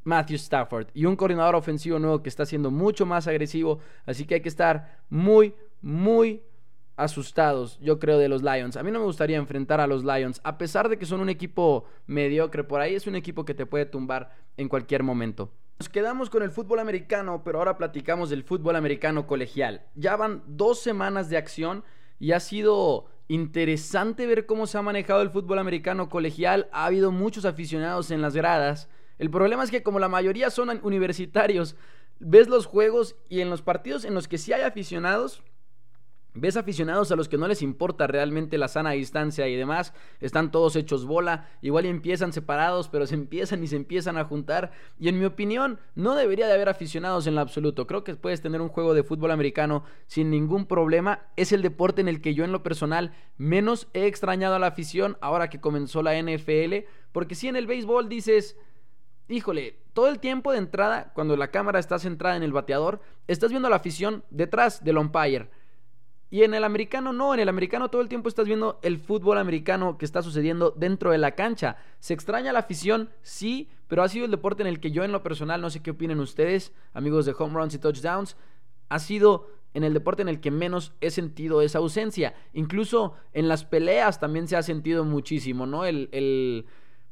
Matthew 0.04 0.36
Stafford 0.36 0.86
y 0.94 1.06
un 1.06 1.16
coordinador 1.16 1.56
ofensivo 1.56 1.98
nuevo 1.98 2.22
que 2.22 2.28
está 2.28 2.46
siendo 2.46 2.70
mucho 2.70 3.04
más 3.04 3.26
agresivo. 3.26 3.80
Así 4.06 4.24
que 4.24 4.36
hay 4.36 4.40
que 4.40 4.48
estar 4.48 5.00
muy, 5.10 5.56
muy 5.80 6.44
asustados, 6.94 7.80
yo 7.80 7.98
creo, 7.98 8.18
de 8.18 8.28
los 8.28 8.44
Lions. 8.44 8.76
A 8.76 8.84
mí 8.84 8.92
no 8.92 9.00
me 9.00 9.06
gustaría 9.06 9.38
enfrentar 9.38 9.80
a 9.80 9.88
los 9.88 10.04
Lions, 10.04 10.40
a 10.44 10.56
pesar 10.56 10.88
de 10.88 10.98
que 10.98 11.06
son 11.06 11.20
un 11.20 11.30
equipo 11.30 11.84
mediocre 12.06 12.62
por 12.62 12.80
ahí, 12.80 12.94
es 12.94 13.08
un 13.08 13.16
equipo 13.16 13.44
que 13.44 13.54
te 13.54 13.66
puede 13.66 13.86
tumbar 13.86 14.30
en 14.56 14.68
cualquier 14.68 15.02
momento. 15.02 15.50
Nos 15.78 15.88
quedamos 15.88 16.30
con 16.30 16.42
el 16.42 16.50
fútbol 16.50 16.78
americano, 16.78 17.42
pero 17.44 17.58
ahora 17.58 17.76
platicamos 17.76 18.30
del 18.30 18.44
fútbol 18.44 18.76
americano 18.76 19.26
colegial. 19.26 19.84
Ya 19.94 20.16
van 20.16 20.42
dos 20.46 20.80
semanas 20.80 21.28
de 21.28 21.36
acción 21.36 21.84
y 22.18 22.32
ha 22.32 22.40
sido 22.40 23.06
interesante 23.28 24.26
ver 24.26 24.46
cómo 24.46 24.66
se 24.66 24.78
ha 24.78 24.82
manejado 24.82 25.22
el 25.22 25.30
fútbol 25.30 25.58
americano 25.58 26.08
colegial. 26.08 26.68
Ha 26.72 26.86
habido 26.86 27.10
muchos 27.10 27.44
aficionados 27.44 28.10
en 28.10 28.22
las 28.22 28.36
gradas. 28.36 28.88
El 29.18 29.30
problema 29.30 29.64
es 29.64 29.70
que 29.70 29.82
como 29.82 29.98
la 29.98 30.08
mayoría 30.08 30.50
son 30.50 30.80
universitarios, 30.82 31.76
ves 32.20 32.48
los 32.48 32.66
juegos 32.66 33.16
y 33.28 33.40
en 33.40 33.50
los 33.50 33.62
partidos 33.62 34.04
en 34.04 34.14
los 34.14 34.28
que 34.28 34.38
sí 34.38 34.52
hay 34.52 34.62
aficionados, 34.62 35.42
Ves 36.34 36.56
aficionados 36.56 37.12
a 37.12 37.16
los 37.16 37.28
que 37.28 37.36
no 37.36 37.46
les 37.46 37.60
importa 37.60 38.06
realmente 38.06 38.56
la 38.56 38.68
sana 38.68 38.92
distancia 38.92 39.48
y 39.48 39.54
demás, 39.54 39.92
están 40.18 40.50
todos 40.50 40.76
hechos 40.76 41.04
bola, 41.04 41.50
igual 41.60 41.84
empiezan 41.84 42.32
separados, 42.32 42.88
pero 42.88 43.06
se 43.06 43.16
empiezan 43.16 43.62
y 43.62 43.66
se 43.66 43.76
empiezan 43.76 44.16
a 44.16 44.24
juntar. 44.24 44.72
Y 44.98 45.08
en 45.08 45.18
mi 45.18 45.26
opinión, 45.26 45.78
no 45.94 46.14
debería 46.14 46.46
de 46.46 46.54
haber 46.54 46.70
aficionados 46.70 47.26
en 47.26 47.34
lo 47.34 47.42
absoluto. 47.42 47.86
Creo 47.86 48.02
que 48.02 48.14
puedes 48.14 48.40
tener 48.40 48.62
un 48.62 48.70
juego 48.70 48.94
de 48.94 49.02
fútbol 49.02 49.30
americano 49.30 49.84
sin 50.06 50.30
ningún 50.30 50.64
problema. 50.64 51.20
Es 51.36 51.52
el 51.52 51.60
deporte 51.60 52.00
en 52.00 52.08
el 52.08 52.22
que 52.22 52.32
yo 52.32 52.44
en 52.44 52.52
lo 52.52 52.62
personal 52.62 53.12
menos 53.36 53.88
he 53.92 54.06
extrañado 54.06 54.54
a 54.54 54.58
la 54.58 54.68
afición 54.68 55.18
ahora 55.20 55.50
que 55.50 55.60
comenzó 55.60 56.02
la 56.02 56.18
NFL, 56.18 56.86
porque 57.12 57.34
si 57.34 57.48
en 57.48 57.56
el 57.56 57.66
béisbol 57.66 58.08
dices, 58.08 58.56
híjole, 59.28 59.76
todo 59.92 60.08
el 60.08 60.18
tiempo 60.18 60.52
de 60.52 60.58
entrada, 60.58 61.12
cuando 61.14 61.36
la 61.36 61.50
cámara 61.50 61.78
está 61.78 61.98
centrada 61.98 62.36
en 62.36 62.42
el 62.42 62.54
bateador, 62.54 63.02
estás 63.28 63.50
viendo 63.50 63.68
a 63.68 63.70
la 63.70 63.76
afición 63.76 64.24
detrás 64.30 64.82
del 64.82 64.96
umpire 64.96 65.50
y 66.32 66.44
en 66.44 66.54
el 66.54 66.64
americano 66.64 67.12
no, 67.12 67.34
en 67.34 67.40
el 67.40 67.50
americano 67.50 67.90
todo 67.90 68.00
el 68.00 68.08
tiempo 68.08 68.26
estás 68.26 68.46
viendo 68.46 68.78
el 68.80 68.98
fútbol 68.98 69.36
americano 69.36 69.98
que 69.98 70.06
está 70.06 70.22
sucediendo 70.22 70.72
dentro 70.74 71.10
de 71.10 71.18
la 71.18 71.32
cancha. 71.32 71.76
¿Se 72.00 72.14
extraña 72.14 72.54
la 72.54 72.60
afición? 72.60 73.10
Sí, 73.20 73.68
pero 73.86 74.02
ha 74.02 74.08
sido 74.08 74.24
el 74.24 74.30
deporte 74.30 74.62
en 74.62 74.66
el 74.66 74.80
que 74.80 74.92
yo 74.92 75.04
en 75.04 75.12
lo 75.12 75.22
personal, 75.22 75.60
no 75.60 75.68
sé 75.68 75.82
qué 75.82 75.90
opinen 75.90 76.20
ustedes, 76.20 76.72
amigos 76.94 77.26
de 77.26 77.34
home 77.38 77.52
runs 77.52 77.74
y 77.74 77.78
touchdowns, 77.78 78.38
ha 78.88 78.98
sido 78.98 79.50
en 79.74 79.84
el 79.84 79.92
deporte 79.92 80.22
en 80.22 80.30
el 80.30 80.40
que 80.40 80.50
menos 80.50 80.94
he 81.02 81.10
sentido 81.10 81.60
esa 81.60 81.80
ausencia. 81.80 82.32
Incluso 82.54 83.12
en 83.34 83.46
las 83.46 83.66
peleas 83.66 84.18
también 84.18 84.48
se 84.48 84.56
ha 84.56 84.62
sentido 84.62 85.04
muchísimo, 85.04 85.66
¿no? 85.66 85.84
El, 85.84 86.08
el 86.12 86.64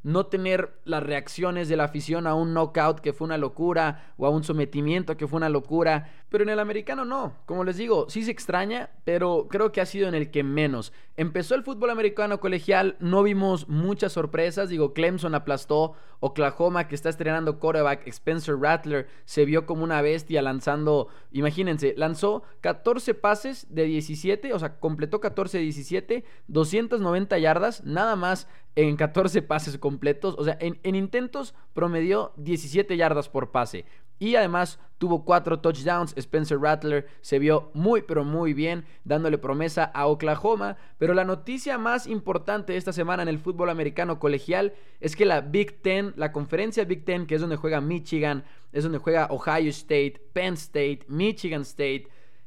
no 0.02 0.26
tener 0.26 0.80
las 0.84 1.02
reacciones 1.02 1.68
de 1.68 1.76
la 1.76 1.84
afición 1.84 2.26
a 2.26 2.34
un 2.34 2.54
knockout 2.54 3.00
que 3.00 3.12
fue 3.12 3.26
una 3.26 3.36
locura 3.36 4.14
o 4.16 4.26
a 4.26 4.30
un 4.30 4.44
sometimiento 4.44 5.16
que 5.16 5.26
fue 5.26 5.36
una 5.36 5.50
locura. 5.50 6.10
Pero 6.30 6.44
en 6.44 6.48
el 6.48 6.60
americano 6.60 7.04
no. 7.04 7.34
Como 7.44 7.64
les 7.64 7.76
digo, 7.76 8.06
sí 8.08 8.22
se 8.22 8.30
extraña, 8.30 8.90
pero 9.04 9.48
creo 9.50 9.72
que 9.72 9.80
ha 9.80 9.86
sido 9.86 10.08
en 10.08 10.14
el 10.14 10.30
que 10.30 10.44
menos. 10.44 10.92
Empezó 11.16 11.56
el 11.56 11.64
fútbol 11.64 11.90
americano 11.90 12.40
colegial, 12.40 12.96
no 13.00 13.24
vimos 13.24 13.68
muchas 13.68 14.12
sorpresas. 14.12 14.68
Digo, 14.68 14.94
Clemson 14.94 15.34
aplastó, 15.34 15.94
Oklahoma 16.20 16.86
que 16.86 16.94
está 16.94 17.08
estrenando 17.08 17.58
quarterback, 17.58 18.06
Spencer 18.06 18.56
Rattler, 18.56 19.08
se 19.24 19.44
vio 19.44 19.66
como 19.66 19.82
una 19.82 20.02
bestia 20.02 20.40
lanzando, 20.40 21.08
imagínense, 21.32 21.94
lanzó 21.96 22.44
14 22.60 23.14
pases 23.14 23.66
de 23.68 23.84
17, 23.84 24.54
o 24.54 24.58
sea, 24.58 24.78
completó 24.78 25.20
14 25.20 25.58
de 25.58 25.64
17, 25.64 26.24
290 26.46 27.38
yardas, 27.38 27.84
nada 27.84 28.14
más 28.14 28.46
en 28.76 28.96
14 28.96 29.42
pases 29.42 29.78
completos. 29.78 30.36
O 30.38 30.44
sea, 30.44 30.56
en, 30.60 30.78
en 30.84 30.94
intentos 30.94 31.54
promedió 31.74 32.32
17 32.36 32.96
yardas 32.96 33.28
por 33.28 33.50
pase. 33.50 33.84
Y 34.20 34.36
además 34.36 34.78
tuvo 34.98 35.24
cuatro 35.24 35.58
touchdowns. 35.60 36.16
Spencer 36.16 36.60
Rattler 36.60 37.08
se 37.22 37.38
vio 37.38 37.70
muy, 37.74 38.02
pero 38.02 38.22
muy 38.22 38.52
bien, 38.52 38.84
dándole 39.02 39.38
promesa 39.38 39.84
a 39.84 40.06
Oklahoma. 40.06 40.76
Pero 40.98 41.14
la 41.14 41.24
noticia 41.24 41.78
más 41.78 42.06
importante 42.06 42.76
esta 42.76 42.92
semana 42.92 43.22
en 43.22 43.28
el 43.30 43.38
fútbol 43.38 43.70
americano 43.70 44.18
colegial 44.20 44.74
es 45.00 45.16
que 45.16 45.24
la 45.24 45.40
Big 45.40 45.80
Ten, 45.82 46.12
la 46.16 46.32
conferencia 46.32 46.84
Big 46.84 47.04
Ten, 47.04 47.26
que 47.26 47.34
es 47.34 47.40
donde 47.40 47.56
juega 47.56 47.80
Michigan, 47.80 48.44
es 48.72 48.84
donde 48.84 48.98
juega 48.98 49.26
Ohio 49.30 49.70
State, 49.70 50.20
Penn 50.34 50.54
State, 50.54 51.06
Michigan 51.08 51.62
State, 51.62 52.06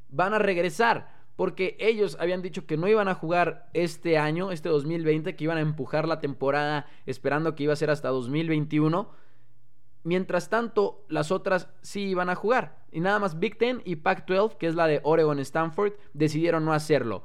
van 0.09 0.35
a 0.35 0.39
regresar 0.39 1.11
porque 1.35 1.75
ellos 1.79 2.17
habían 2.19 2.43
dicho 2.43 2.67
que 2.67 2.77
no 2.77 2.87
iban 2.87 3.07
a 3.07 3.15
jugar 3.15 3.67
este 3.73 4.17
año, 4.19 4.51
este 4.51 4.69
2020, 4.69 5.35
que 5.35 5.43
iban 5.43 5.57
a 5.57 5.61
empujar 5.61 6.07
la 6.07 6.19
temporada 6.19 6.85
esperando 7.07 7.55
que 7.55 7.63
iba 7.63 7.73
a 7.73 7.77
ser 7.77 7.89
hasta 7.89 8.09
2021. 8.09 9.09
Mientras 10.03 10.49
tanto, 10.49 11.05
las 11.07 11.31
otras 11.31 11.69
sí 11.81 12.01
iban 12.01 12.29
a 12.29 12.35
jugar. 12.35 12.83
Y 12.91 12.99
nada 12.99 13.19
más 13.19 13.39
Big 13.39 13.57
Ten 13.57 13.81
y 13.85 13.95
Pac-12, 13.95 14.57
que 14.57 14.67
es 14.67 14.75
la 14.75 14.87
de 14.87 14.99
Oregon 15.03 15.39
Stanford, 15.39 15.93
decidieron 16.13 16.65
no 16.65 16.73
hacerlo. 16.73 17.23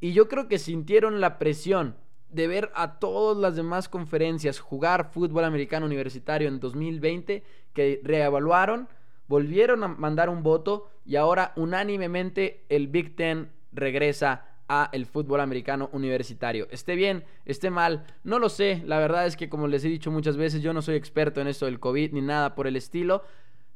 Y 0.00 0.12
yo 0.12 0.28
creo 0.28 0.48
que 0.48 0.58
sintieron 0.58 1.20
la 1.20 1.38
presión 1.38 1.96
de 2.28 2.46
ver 2.46 2.70
a 2.74 2.98
todas 2.98 3.36
las 3.36 3.56
demás 3.56 3.88
conferencias 3.88 4.58
jugar 4.58 5.10
fútbol 5.12 5.44
americano 5.44 5.86
universitario 5.86 6.48
en 6.48 6.60
2020, 6.60 7.44
que 7.74 8.00
reevaluaron, 8.02 8.88
volvieron 9.28 9.84
a 9.84 9.88
mandar 9.88 10.28
un 10.28 10.42
voto 10.42 10.88
y 11.04 11.16
ahora 11.16 11.52
unánimemente 11.56 12.64
el 12.68 12.88
Big 12.88 13.16
Ten 13.16 13.50
regresa 13.72 14.46
el 14.92 15.06
fútbol 15.06 15.40
americano 15.40 15.90
universitario. 15.92 16.66
Esté 16.70 16.94
bien, 16.94 17.24
esté 17.44 17.70
mal, 17.70 18.04
no 18.24 18.38
lo 18.38 18.48
sé. 18.48 18.82
La 18.86 18.98
verdad 18.98 19.26
es 19.26 19.36
que 19.36 19.48
como 19.48 19.68
les 19.68 19.84
he 19.84 19.88
dicho 19.88 20.10
muchas 20.10 20.36
veces, 20.36 20.62
yo 20.62 20.72
no 20.72 20.82
soy 20.82 20.96
experto 20.96 21.40
en 21.40 21.48
esto 21.48 21.66
del 21.66 21.80
COVID 21.80 22.12
ni 22.12 22.20
nada 22.20 22.54
por 22.54 22.66
el 22.66 22.76
estilo. 22.76 23.22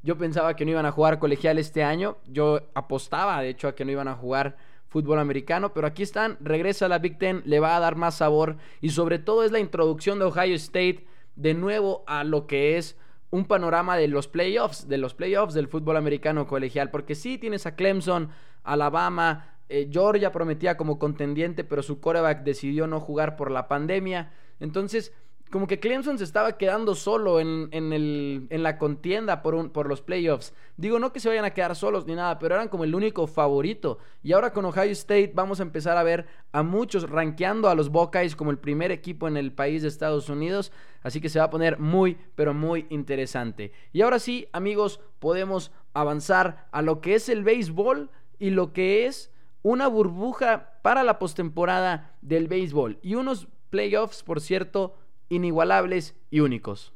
Yo 0.03 0.17
pensaba 0.17 0.55
que 0.55 0.65
no 0.65 0.71
iban 0.71 0.85
a 0.85 0.91
jugar 0.91 1.19
colegial 1.19 1.57
este 1.59 1.83
año. 1.83 2.17
Yo 2.27 2.61
apostaba, 2.73 3.41
de 3.41 3.49
hecho, 3.49 3.67
a 3.67 3.75
que 3.75 3.85
no 3.85 3.91
iban 3.91 4.07
a 4.07 4.15
jugar 4.15 4.57
fútbol 4.87 5.19
americano, 5.19 5.73
pero 5.73 5.87
aquí 5.87 6.03
están, 6.03 6.37
regresa 6.39 6.87
la 6.87 6.99
Big 6.99 7.17
Ten, 7.17 7.41
le 7.45 7.59
va 7.59 7.75
a 7.75 7.79
dar 7.79 7.95
más 7.95 8.15
sabor 8.15 8.55
y 8.79 8.91
sobre 8.91 9.19
todo 9.19 9.43
es 9.43 9.51
la 9.51 9.59
introducción 9.59 10.17
de 10.17 10.25
Ohio 10.25 10.55
State 10.55 11.05
de 11.35 11.53
nuevo 11.53 12.03
a 12.07 12.23
lo 12.23 12.47
que 12.47 12.77
es 12.77 12.97
un 13.29 13.45
panorama 13.45 13.97
de 13.97 14.07
los 14.07 14.27
playoffs, 14.27 14.87
de 14.87 14.97
los 14.97 15.13
playoffs 15.13 15.53
del 15.53 15.67
fútbol 15.67 15.97
americano 15.97 16.47
colegial, 16.47 16.89
porque 16.89 17.15
sí 17.15 17.37
tienes 17.37 17.65
a 17.65 17.75
Clemson, 17.75 18.29
Alabama, 18.63 19.56
eh, 19.69 19.89
Georgia 19.91 20.31
prometía 20.31 20.77
como 20.77 20.99
contendiente, 20.99 21.63
pero 21.63 21.83
su 21.83 21.99
coreback 21.99 22.43
decidió 22.43 22.87
no 22.87 22.99
jugar 22.99 23.35
por 23.35 23.51
la 23.51 23.67
pandemia. 23.67 24.31
Entonces, 24.59 25.13
como 25.51 25.67
que 25.67 25.79
Clemson 25.79 26.17
se 26.17 26.23
estaba 26.23 26.57
quedando 26.57 26.93
solo 26.93 27.39
en, 27.39 27.69
el, 27.71 28.47
en 28.49 28.63
la 28.63 28.77
contienda 28.77 29.41
por, 29.41 29.55
un, 29.55 29.69
por 29.69 29.87
los 29.87 30.01
playoffs. 30.01 30.53
Digo, 30.75 30.99
no 30.99 31.13
que 31.13 31.19
se 31.19 31.29
vayan 31.29 31.45
a 31.45 31.53
quedar 31.53 31.75
solos 31.75 32.05
ni 32.05 32.15
nada, 32.15 32.37
pero 32.37 32.55
eran 32.55 32.67
como 32.67 32.83
el 32.83 32.93
único 32.93 33.27
favorito. 33.27 33.97
Y 34.23 34.33
ahora 34.33 34.51
con 34.51 34.65
Ohio 34.65 34.91
State 34.91 35.31
vamos 35.33 35.59
a 35.59 35.63
empezar 35.63 35.97
a 35.97 36.03
ver 36.03 36.27
a 36.51 36.63
muchos 36.63 37.09
rankeando 37.09 37.69
a 37.69 37.75
los 37.75 37.89
Buckeyes 37.89 38.35
como 38.35 38.51
el 38.51 38.57
primer 38.57 38.91
equipo 38.91 39.27
en 39.27 39.37
el 39.37 39.53
país 39.53 39.81
de 39.81 39.87
Estados 39.87 40.29
Unidos. 40.29 40.71
Así 41.01 41.21
que 41.21 41.29
se 41.29 41.39
va 41.39 41.45
a 41.45 41.49
poner 41.49 41.79
muy, 41.79 42.17
pero 42.35 42.53
muy 42.53 42.85
interesante. 42.89 43.71
Y 43.93 44.01
ahora 44.01 44.19
sí, 44.19 44.47
amigos, 44.51 44.99
podemos 45.19 45.71
avanzar 45.93 46.67
a 46.71 46.81
lo 46.81 46.99
que 46.99 47.15
es 47.15 47.29
el 47.29 47.43
béisbol 47.43 48.09
y 48.37 48.49
lo 48.49 48.73
que 48.73 49.05
es 49.05 49.31
una 49.67 49.87
burbuja 49.87 50.79
para 50.81 51.03
la 51.03 51.19
postemporada 51.19 52.15
del 52.21 52.47
béisbol 52.47 52.99
y 53.01 53.15
unos 53.15 53.49
playoffs, 53.69 54.23
por 54.23 54.39
cierto, 54.39 54.95
inigualables 55.27 56.15
y 56.29 56.39
únicos. 56.39 56.93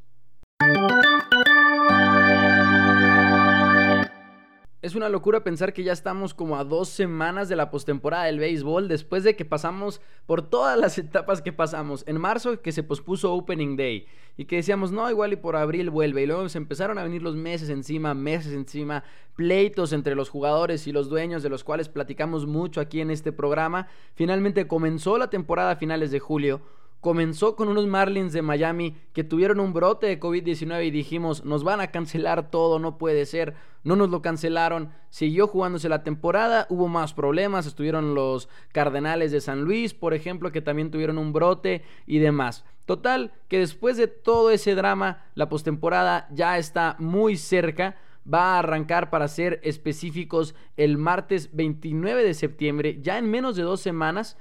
Es 4.82 4.96
una 4.96 5.10
locura 5.10 5.44
pensar 5.44 5.74
que 5.74 5.84
ya 5.84 5.94
estamos 5.94 6.34
como 6.34 6.58
a 6.58 6.64
dos 6.64 6.90
semanas 6.90 7.48
de 7.48 7.56
la 7.56 7.70
postemporada 7.70 8.24
del 8.24 8.40
béisbol 8.40 8.88
después 8.88 9.24
de 9.24 9.36
que 9.36 9.46
pasamos 9.46 10.02
por 10.26 10.42
todas 10.42 10.76
las 10.76 10.98
etapas 10.98 11.44
que 11.44 11.54
pasamos. 11.54 12.04
En 12.08 12.20
marzo 12.20 12.64
que 12.64 12.72
se 12.72 12.82
pospuso 12.82 13.32
Opening 13.32 13.78
Day 13.78 14.08
y 14.38 14.46
que 14.46 14.56
decíamos, 14.56 14.92
no, 14.92 15.08
igual 15.08 15.34
y 15.34 15.36
por 15.36 15.56
abril 15.56 15.92
vuelve. 15.92 16.24
Y 16.24 16.26
luego 16.26 16.50
se 16.50 16.58
empezaron 16.58 16.98
a 16.98 17.04
venir 17.04 17.22
los 17.22 17.36
meses 17.36 17.70
encima, 17.70 18.16
meses 18.16 18.54
encima, 18.54 19.04
pleitos 19.36 19.94
entre 19.94 20.16
los 20.16 20.30
jugadores 20.30 20.88
y 20.88 20.92
los 20.92 21.10
dueños 21.10 21.44
de 21.44 21.50
los 21.50 21.64
cuales 21.64 21.88
platicamos 21.88 22.48
mucho 22.48 22.82
aquí 22.82 23.02
en 23.02 23.12
este 23.12 23.32
programa. 23.32 23.88
Finalmente 24.16 24.66
comenzó 24.66 25.20
la 25.20 25.30
temporada 25.30 25.74
a 25.74 25.76
finales 25.76 26.10
de 26.10 26.20
julio 26.20 26.60
comenzó 27.02 27.56
con 27.56 27.68
unos 27.68 27.88
Marlins 27.88 28.32
de 28.32 28.44
Miami 28.44 28.96
que 29.12 29.24
tuvieron 29.24 29.60
un 29.60 29.74
brote 29.74 30.06
de 30.06 30.20
COVID-19 30.20 30.86
y 30.86 30.92
dijimos, 30.92 31.44
nos 31.44 31.64
van 31.64 31.82
a 31.82 31.88
cancelar 31.88 32.50
todo, 32.52 32.80
no 32.80 32.98
puede 33.00 33.26
ser, 33.26 33.56
no 33.84 33.96
nos 33.96 34.12
lo 34.12 34.22
cancelaron, 34.22 34.92
siguió 35.10 35.48
jugándose 35.48 35.90
la 35.90 36.04
temporada, 36.04 36.68
hubo 36.70 36.88
más 36.88 37.14
problemas, 37.14 37.66
estuvieron 37.66 38.14
los 38.14 38.48
Cardenales 38.72 39.32
de 39.32 39.42
San 39.42 39.64
Luis, 39.64 39.96
por 39.96 40.14
ejemplo, 40.14 40.52
que 40.52 40.62
también 40.62 40.92
tuvieron 40.92 41.18
un 41.18 41.34
brote 41.34 41.82
y 42.06 42.20
demás. 42.20 42.64
Total, 42.86 43.32
que 43.48 43.60
después 43.60 43.98
de 43.98 44.08
todo 44.08 44.52
ese 44.52 44.76
drama, 44.76 45.26
la 45.34 45.50
postemporada 45.50 46.28
ya 46.32 46.58
está 46.58 46.96
muy 47.00 47.36
cerca 47.36 47.98
va 48.32 48.56
a 48.56 48.60
arrancar 48.60 49.10
para 49.10 49.28
ser 49.28 49.60
específicos 49.64 50.54
el 50.78 51.00
martes 51.00 51.50
29 51.54 52.24
de 52.24 52.36
septiembre, 52.36 53.00
ya 53.02 53.18
en 53.18 53.32
menos 53.32 53.56
de 53.56 53.64
dos 53.64 53.82
semanas 53.82 54.38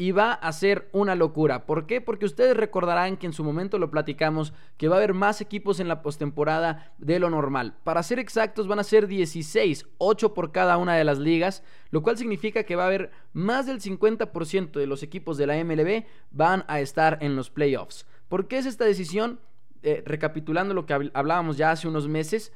y 0.00 0.12
va 0.12 0.32
a 0.32 0.52
ser 0.52 0.88
una 0.92 1.16
locura. 1.16 1.66
¿Por 1.66 1.86
qué? 1.86 2.00
Porque 2.00 2.24
ustedes 2.24 2.56
recordarán 2.56 3.16
que 3.16 3.26
en 3.26 3.32
su 3.32 3.42
momento 3.42 3.80
lo 3.80 3.90
platicamos 3.90 4.54
que 4.76 4.86
va 4.86 4.94
a 4.94 4.98
haber 4.98 5.12
más 5.12 5.40
equipos 5.40 5.80
en 5.80 5.88
la 5.88 6.02
postemporada 6.02 6.94
de 6.98 7.18
lo 7.18 7.30
normal. 7.30 7.74
Para 7.82 8.04
ser 8.04 8.20
exactos 8.20 8.68
van 8.68 8.78
a 8.78 8.84
ser 8.84 9.08
16, 9.08 9.86
8 9.98 10.34
por 10.34 10.52
cada 10.52 10.76
una 10.76 10.94
de 10.94 11.02
las 11.02 11.18
ligas, 11.18 11.64
lo 11.90 12.04
cual 12.04 12.16
significa 12.16 12.62
que 12.62 12.76
va 12.76 12.84
a 12.84 12.86
haber 12.86 13.10
más 13.32 13.66
del 13.66 13.80
50% 13.80 14.70
de 14.70 14.86
los 14.86 15.02
equipos 15.02 15.36
de 15.36 15.48
la 15.48 15.64
MLB 15.64 16.04
van 16.30 16.64
a 16.68 16.78
estar 16.78 17.18
en 17.20 17.34
los 17.34 17.50
playoffs. 17.50 18.06
¿Por 18.28 18.46
qué 18.46 18.58
es 18.58 18.66
esta 18.66 18.84
decisión? 18.84 19.40
Eh, 19.82 20.04
recapitulando 20.06 20.74
lo 20.74 20.86
que 20.86 21.10
hablábamos 21.12 21.56
ya 21.56 21.72
hace 21.72 21.88
unos 21.88 22.06
meses, 22.06 22.52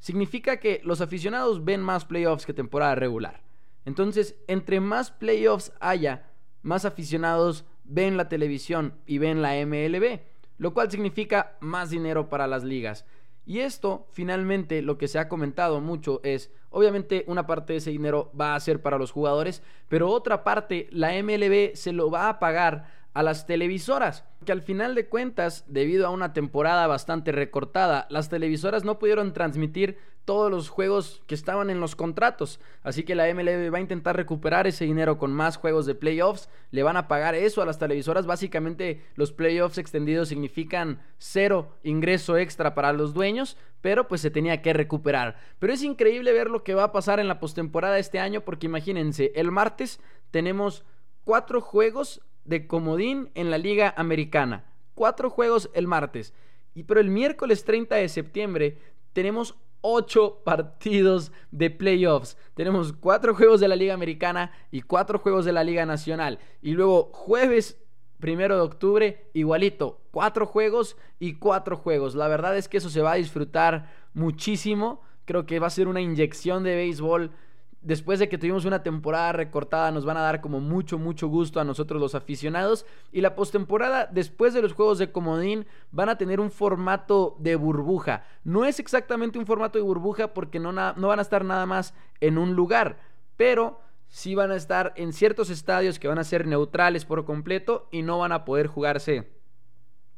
significa 0.00 0.58
que 0.58 0.82
los 0.84 1.00
aficionados 1.00 1.64
ven 1.64 1.80
más 1.80 2.04
playoffs 2.04 2.44
que 2.44 2.52
temporada 2.52 2.94
regular. 2.94 3.42
Entonces, 3.86 4.36
entre 4.48 4.80
más 4.80 5.10
playoffs 5.10 5.72
haya, 5.80 6.26
más 6.64 6.84
aficionados 6.84 7.64
ven 7.84 8.16
la 8.16 8.28
televisión 8.28 8.94
y 9.06 9.18
ven 9.18 9.42
la 9.42 9.54
MLB, 9.64 10.20
lo 10.58 10.74
cual 10.74 10.90
significa 10.90 11.56
más 11.60 11.90
dinero 11.90 12.28
para 12.28 12.48
las 12.48 12.64
ligas. 12.64 13.04
Y 13.46 13.60
esto, 13.60 14.06
finalmente, 14.10 14.80
lo 14.80 14.96
que 14.96 15.06
se 15.06 15.18
ha 15.18 15.28
comentado 15.28 15.80
mucho 15.82 16.20
es, 16.24 16.50
obviamente, 16.70 17.24
una 17.26 17.46
parte 17.46 17.74
de 17.74 17.78
ese 17.78 17.90
dinero 17.90 18.32
va 18.38 18.54
a 18.54 18.60
ser 18.60 18.80
para 18.80 18.98
los 18.98 19.12
jugadores, 19.12 19.62
pero 19.88 20.10
otra 20.10 20.42
parte, 20.42 20.88
la 20.90 21.10
MLB 21.22 21.74
se 21.74 21.92
lo 21.92 22.10
va 22.10 22.30
a 22.30 22.38
pagar 22.38 23.03
a 23.14 23.22
las 23.22 23.46
televisoras, 23.46 24.24
que 24.44 24.52
al 24.52 24.60
final 24.60 24.94
de 24.94 25.08
cuentas, 25.08 25.64
debido 25.68 26.06
a 26.06 26.10
una 26.10 26.32
temporada 26.32 26.86
bastante 26.88 27.32
recortada, 27.32 28.06
las 28.10 28.28
televisoras 28.28 28.84
no 28.84 28.98
pudieron 28.98 29.32
transmitir 29.32 29.98
todos 30.24 30.50
los 30.50 30.68
juegos 30.68 31.22
que 31.26 31.34
estaban 31.34 31.70
en 31.70 31.80
los 31.80 31.96
contratos. 31.96 32.58
Así 32.82 33.04
que 33.04 33.14
la 33.14 33.32
MLB 33.32 33.72
va 33.72 33.78
a 33.78 33.82
intentar 33.82 34.16
recuperar 34.16 34.66
ese 34.66 34.84
dinero 34.84 35.18
con 35.18 35.32
más 35.32 35.56
juegos 35.56 35.86
de 35.86 35.94
playoffs. 35.94 36.48
Le 36.70 36.82
van 36.82 36.96
a 36.96 37.08
pagar 37.08 37.34
eso 37.34 37.62
a 37.62 37.66
las 37.66 37.78
televisoras. 37.78 38.26
Básicamente 38.26 39.04
los 39.14 39.32
playoffs 39.32 39.78
extendidos 39.78 40.28
significan 40.28 41.00
cero 41.18 41.76
ingreso 41.82 42.36
extra 42.36 42.74
para 42.74 42.92
los 42.92 43.12
dueños, 43.12 43.58
pero 43.80 44.08
pues 44.08 44.22
se 44.22 44.30
tenía 44.30 44.62
que 44.62 44.72
recuperar. 44.72 45.36
Pero 45.58 45.72
es 45.72 45.82
increíble 45.82 46.32
ver 46.32 46.50
lo 46.50 46.64
que 46.64 46.74
va 46.74 46.84
a 46.84 46.92
pasar 46.92 47.20
en 47.20 47.28
la 47.28 47.38
postemporada 47.38 47.98
este 47.98 48.18
año 48.18 48.40
porque 48.40 48.66
imagínense, 48.66 49.30
el 49.34 49.50
martes 49.50 50.00
tenemos 50.30 50.84
cuatro 51.24 51.60
juegos 51.60 52.22
de 52.44 52.66
comodín 52.66 53.30
en 53.34 53.50
la 53.50 53.58
Liga 53.58 53.94
Americana. 53.96 54.64
Cuatro 54.94 55.30
juegos 55.30 55.70
el 55.74 55.86
martes. 55.86 56.34
Y 56.74 56.84
pero 56.84 57.00
el 57.00 57.10
miércoles 57.10 57.64
30 57.64 57.96
de 57.96 58.08
septiembre 58.08 58.78
tenemos 59.12 59.56
ocho 59.80 60.40
partidos 60.44 61.30
de 61.50 61.70
playoffs. 61.70 62.38
Tenemos 62.54 62.92
cuatro 62.92 63.34
juegos 63.34 63.60
de 63.60 63.68
la 63.68 63.76
Liga 63.76 63.94
Americana 63.94 64.50
y 64.70 64.80
cuatro 64.80 65.18
juegos 65.18 65.44
de 65.44 65.52
la 65.52 65.62
Liga 65.62 65.84
Nacional. 65.84 66.38
Y 66.62 66.72
luego 66.72 67.10
jueves 67.12 67.78
primero 68.18 68.56
de 68.56 68.62
octubre, 68.62 69.30
igualito, 69.34 70.00
cuatro 70.10 70.46
juegos 70.46 70.96
y 71.18 71.34
cuatro 71.34 71.76
juegos. 71.76 72.14
La 72.14 72.28
verdad 72.28 72.56
es 72.56 72.68
que 72.68 72.78
eso 72.78 72.88
se 72.88 73.02
va 73.02 73.12
a 73.12 73.16
disfrutar 73.16 73.92
muchísimo. 74.14 75.02
Creo 75.26 75.44
que 75.44 75.58
va 75.58 75.66
a 75.66 75.70
ser 75.70 75.88
una 75.88 76.00
inyección 76.00 76.62
de 76.64 76.74
béisbol 76.74 77.30
después 77.84 78.18
de 78.18 78.28
que 78.28 78.38
tuvimos 78.38 78.64
una 78.64 78.82
temporada 78.82 79.32
recortada, 79.32 79.92
nos 79.92 80.04
van 80.04 80.16
a 80.16 80.22
dar 80.22 80.40
como 80.40 80.58
mucho, 80.58 80.98
mucho 80.98 81.28
gusto 81.28 81.60
a 81.60 81.64
nosotros 81.64 82.00
los 82.00 82.14
aficionados. 82.14 82.86
Y 83.12 83.20
la 83.20 83.36
postemporada, 83.36 84.08
después 84.10 84.54
de 84.54 84.62
los 84.62 84.72
juegos 84.72 84.98
de 84.98 85.12
comodín, 85.12 85.66
van 85.92 86.08
a 86.08 86.18
tener 86.18 86.40
un 86.40 86.50
formato 86.50 87.36
de 87.38 87.54
burbuja. 87.54 88.24
No 88.42 88.64
es 88.64 88.80
exactamente 88.80 89.38
un 89.38 89.46
formato 89.46 89.78
de 89.78 89.84
burbuja 89.84 90.34
porque 90.34 90.58
no, 90.58 90.72
no 90.72 91.08
van 91.08 91.18
a 91.18 91.22
estar 91.22 91.44
nada 91.44 91.66
más 91.66 91.94
en 92.20 92.38
un 92.38 92.54
lugar, 92.54 92.98
pero 93.36 93.80
sí 94.08 94.34
van 94.34 94.50
a 94.50 94.56
estar 94.56 94.92
en 94.96 95.12
ciertos 95.12 95.50
estadios 95.50 95.98
que 95.98 96.08
van 96.08 96.18
a 96.18 96.24
ser 96.24 96.46
neutrales 96.46 97.04
por 97.04 97.24
completo 97.24 97.88
y 97.92 98.02
no 98.02 98.18
van 98.18 98.32
a 98.32 98.44
poder 98.44 98.66
jugarse 98.66 99.33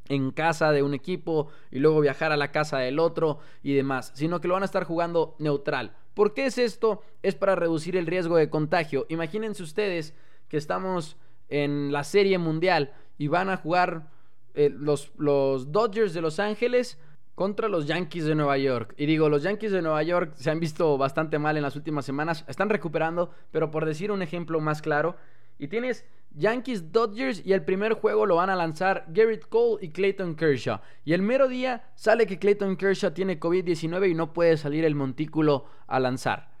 en 0.09 0.31
casa 0.31 0.71
de 0.71 0.83
un 0.83 0.93
equipo 0.93 1.49
y 1.71 1.79
luego 1.79 1.99
viajar 1.99 2.31
a 2.31 2.37
la 2.37 2.51
casa 2.51 2.77
del 2.79 2.99
otro 2.99 3.39
y 3.63 3.73
demás, 3.73 4.11
sino 4.15 4.39
que 4.41 4.47
lo 4.47 4.53
van 4.53 4.63
a 4.63 4.67
estar 4.67 4.83
jugando 4.83 5.35
neutral. 5.39 5.95
¿Por 6.13 6.33
qué 6.33 6.45
es 6.47 6.57
esto? 6.57 7.03
Es 7.21 7.35
para 7.35 7.55
reducir 7.55 7.95
el 7.95 8.07
riesgo 8.07 8.37
de 8.37 8.49
contagio. 8.49 9.05
Imagínense 9.09 9.63
ustedes 9.63 10.13
que 10.47 10.57
estamos 10.57 11.17
en 11.49 11.91
la 11.91 12.03
Serie 12.03 12.37
Mundial 12.37 12.93
y 13.17 13.27
van 13.27 13.49
a 13.49 13.57
jugar 13.57 14.09
eh, 14.53 14.69
los, 14.69 15.11
los 15.17 15.71
Dodgers 15.71 16.13
de 16.13 16.21
Los 16.21 16.39
Ángeles 16.39 16.99
contra 17.35 17.69
los 17.69 17.85
Yankees 17.85 18.25
de 18.25 18.33
Nueva 18.33 18.57
York. 18.57 18.95
Y 18.97 19.05
digo, 19.05 19.29
los 19.29 19.43
Yankees 19.43 19.71
de 19.71 19.83
Nueva 19.83 20.01
York 20.01 20.33
se 20.37 20.49
han 20.49 20.59
visto 20.59 20.97
bastante 20.97 21.37
mal 21.37 21.55
en 21.55 21.61
las 21.61 21.75
últimas 21.75 22.03
semanas, 22.03 22.43
están 22.47 22.67
recuperando, 22.67 23.29
pero 23.51 23.69
por 23.69 23.85
decir 23.85 24.11
un 24.11 24.23
ejemplo 24.23 24.59
más 24.59 24.81
claro, 24.81 25.15
y 25.59 25.67
tienes 25.67 26.03
Yankees 26.37 26.91
Dodgers 26.91 27.41
y 27.43 27.53
el 27.53 27.65
primer 27.65 27.93
juego 27.93 28.25
lo 28.25 28.35
van 28.35 28.49
a 28.49 28.55
lanzar 28.55 29.05
Garrett 29.09 29.49
Cole 29.49 29.83
y 29.83 29.89
Clayton 29.89 30.35
Kershaw. 30.35 30.79
Y 31.03 31.13
el 31.13 31.23
mero 31.23 31.47
día 31.47 31.89
sale 31.95 32.27
que 32.27 32.37
Clayton 32.37 32.77
Kershaw 32.77 33.11
tiene 33.11 33.39
COVID-19 33.39 34.11
y 34.11 34.13
no 34.13 34.33
puede 34.33 34.55
salir 34.57 34.85
el 34.85 34.93
montículo 34.93 35.65
a 35.87 35.99
lanzar. 35.99 36.51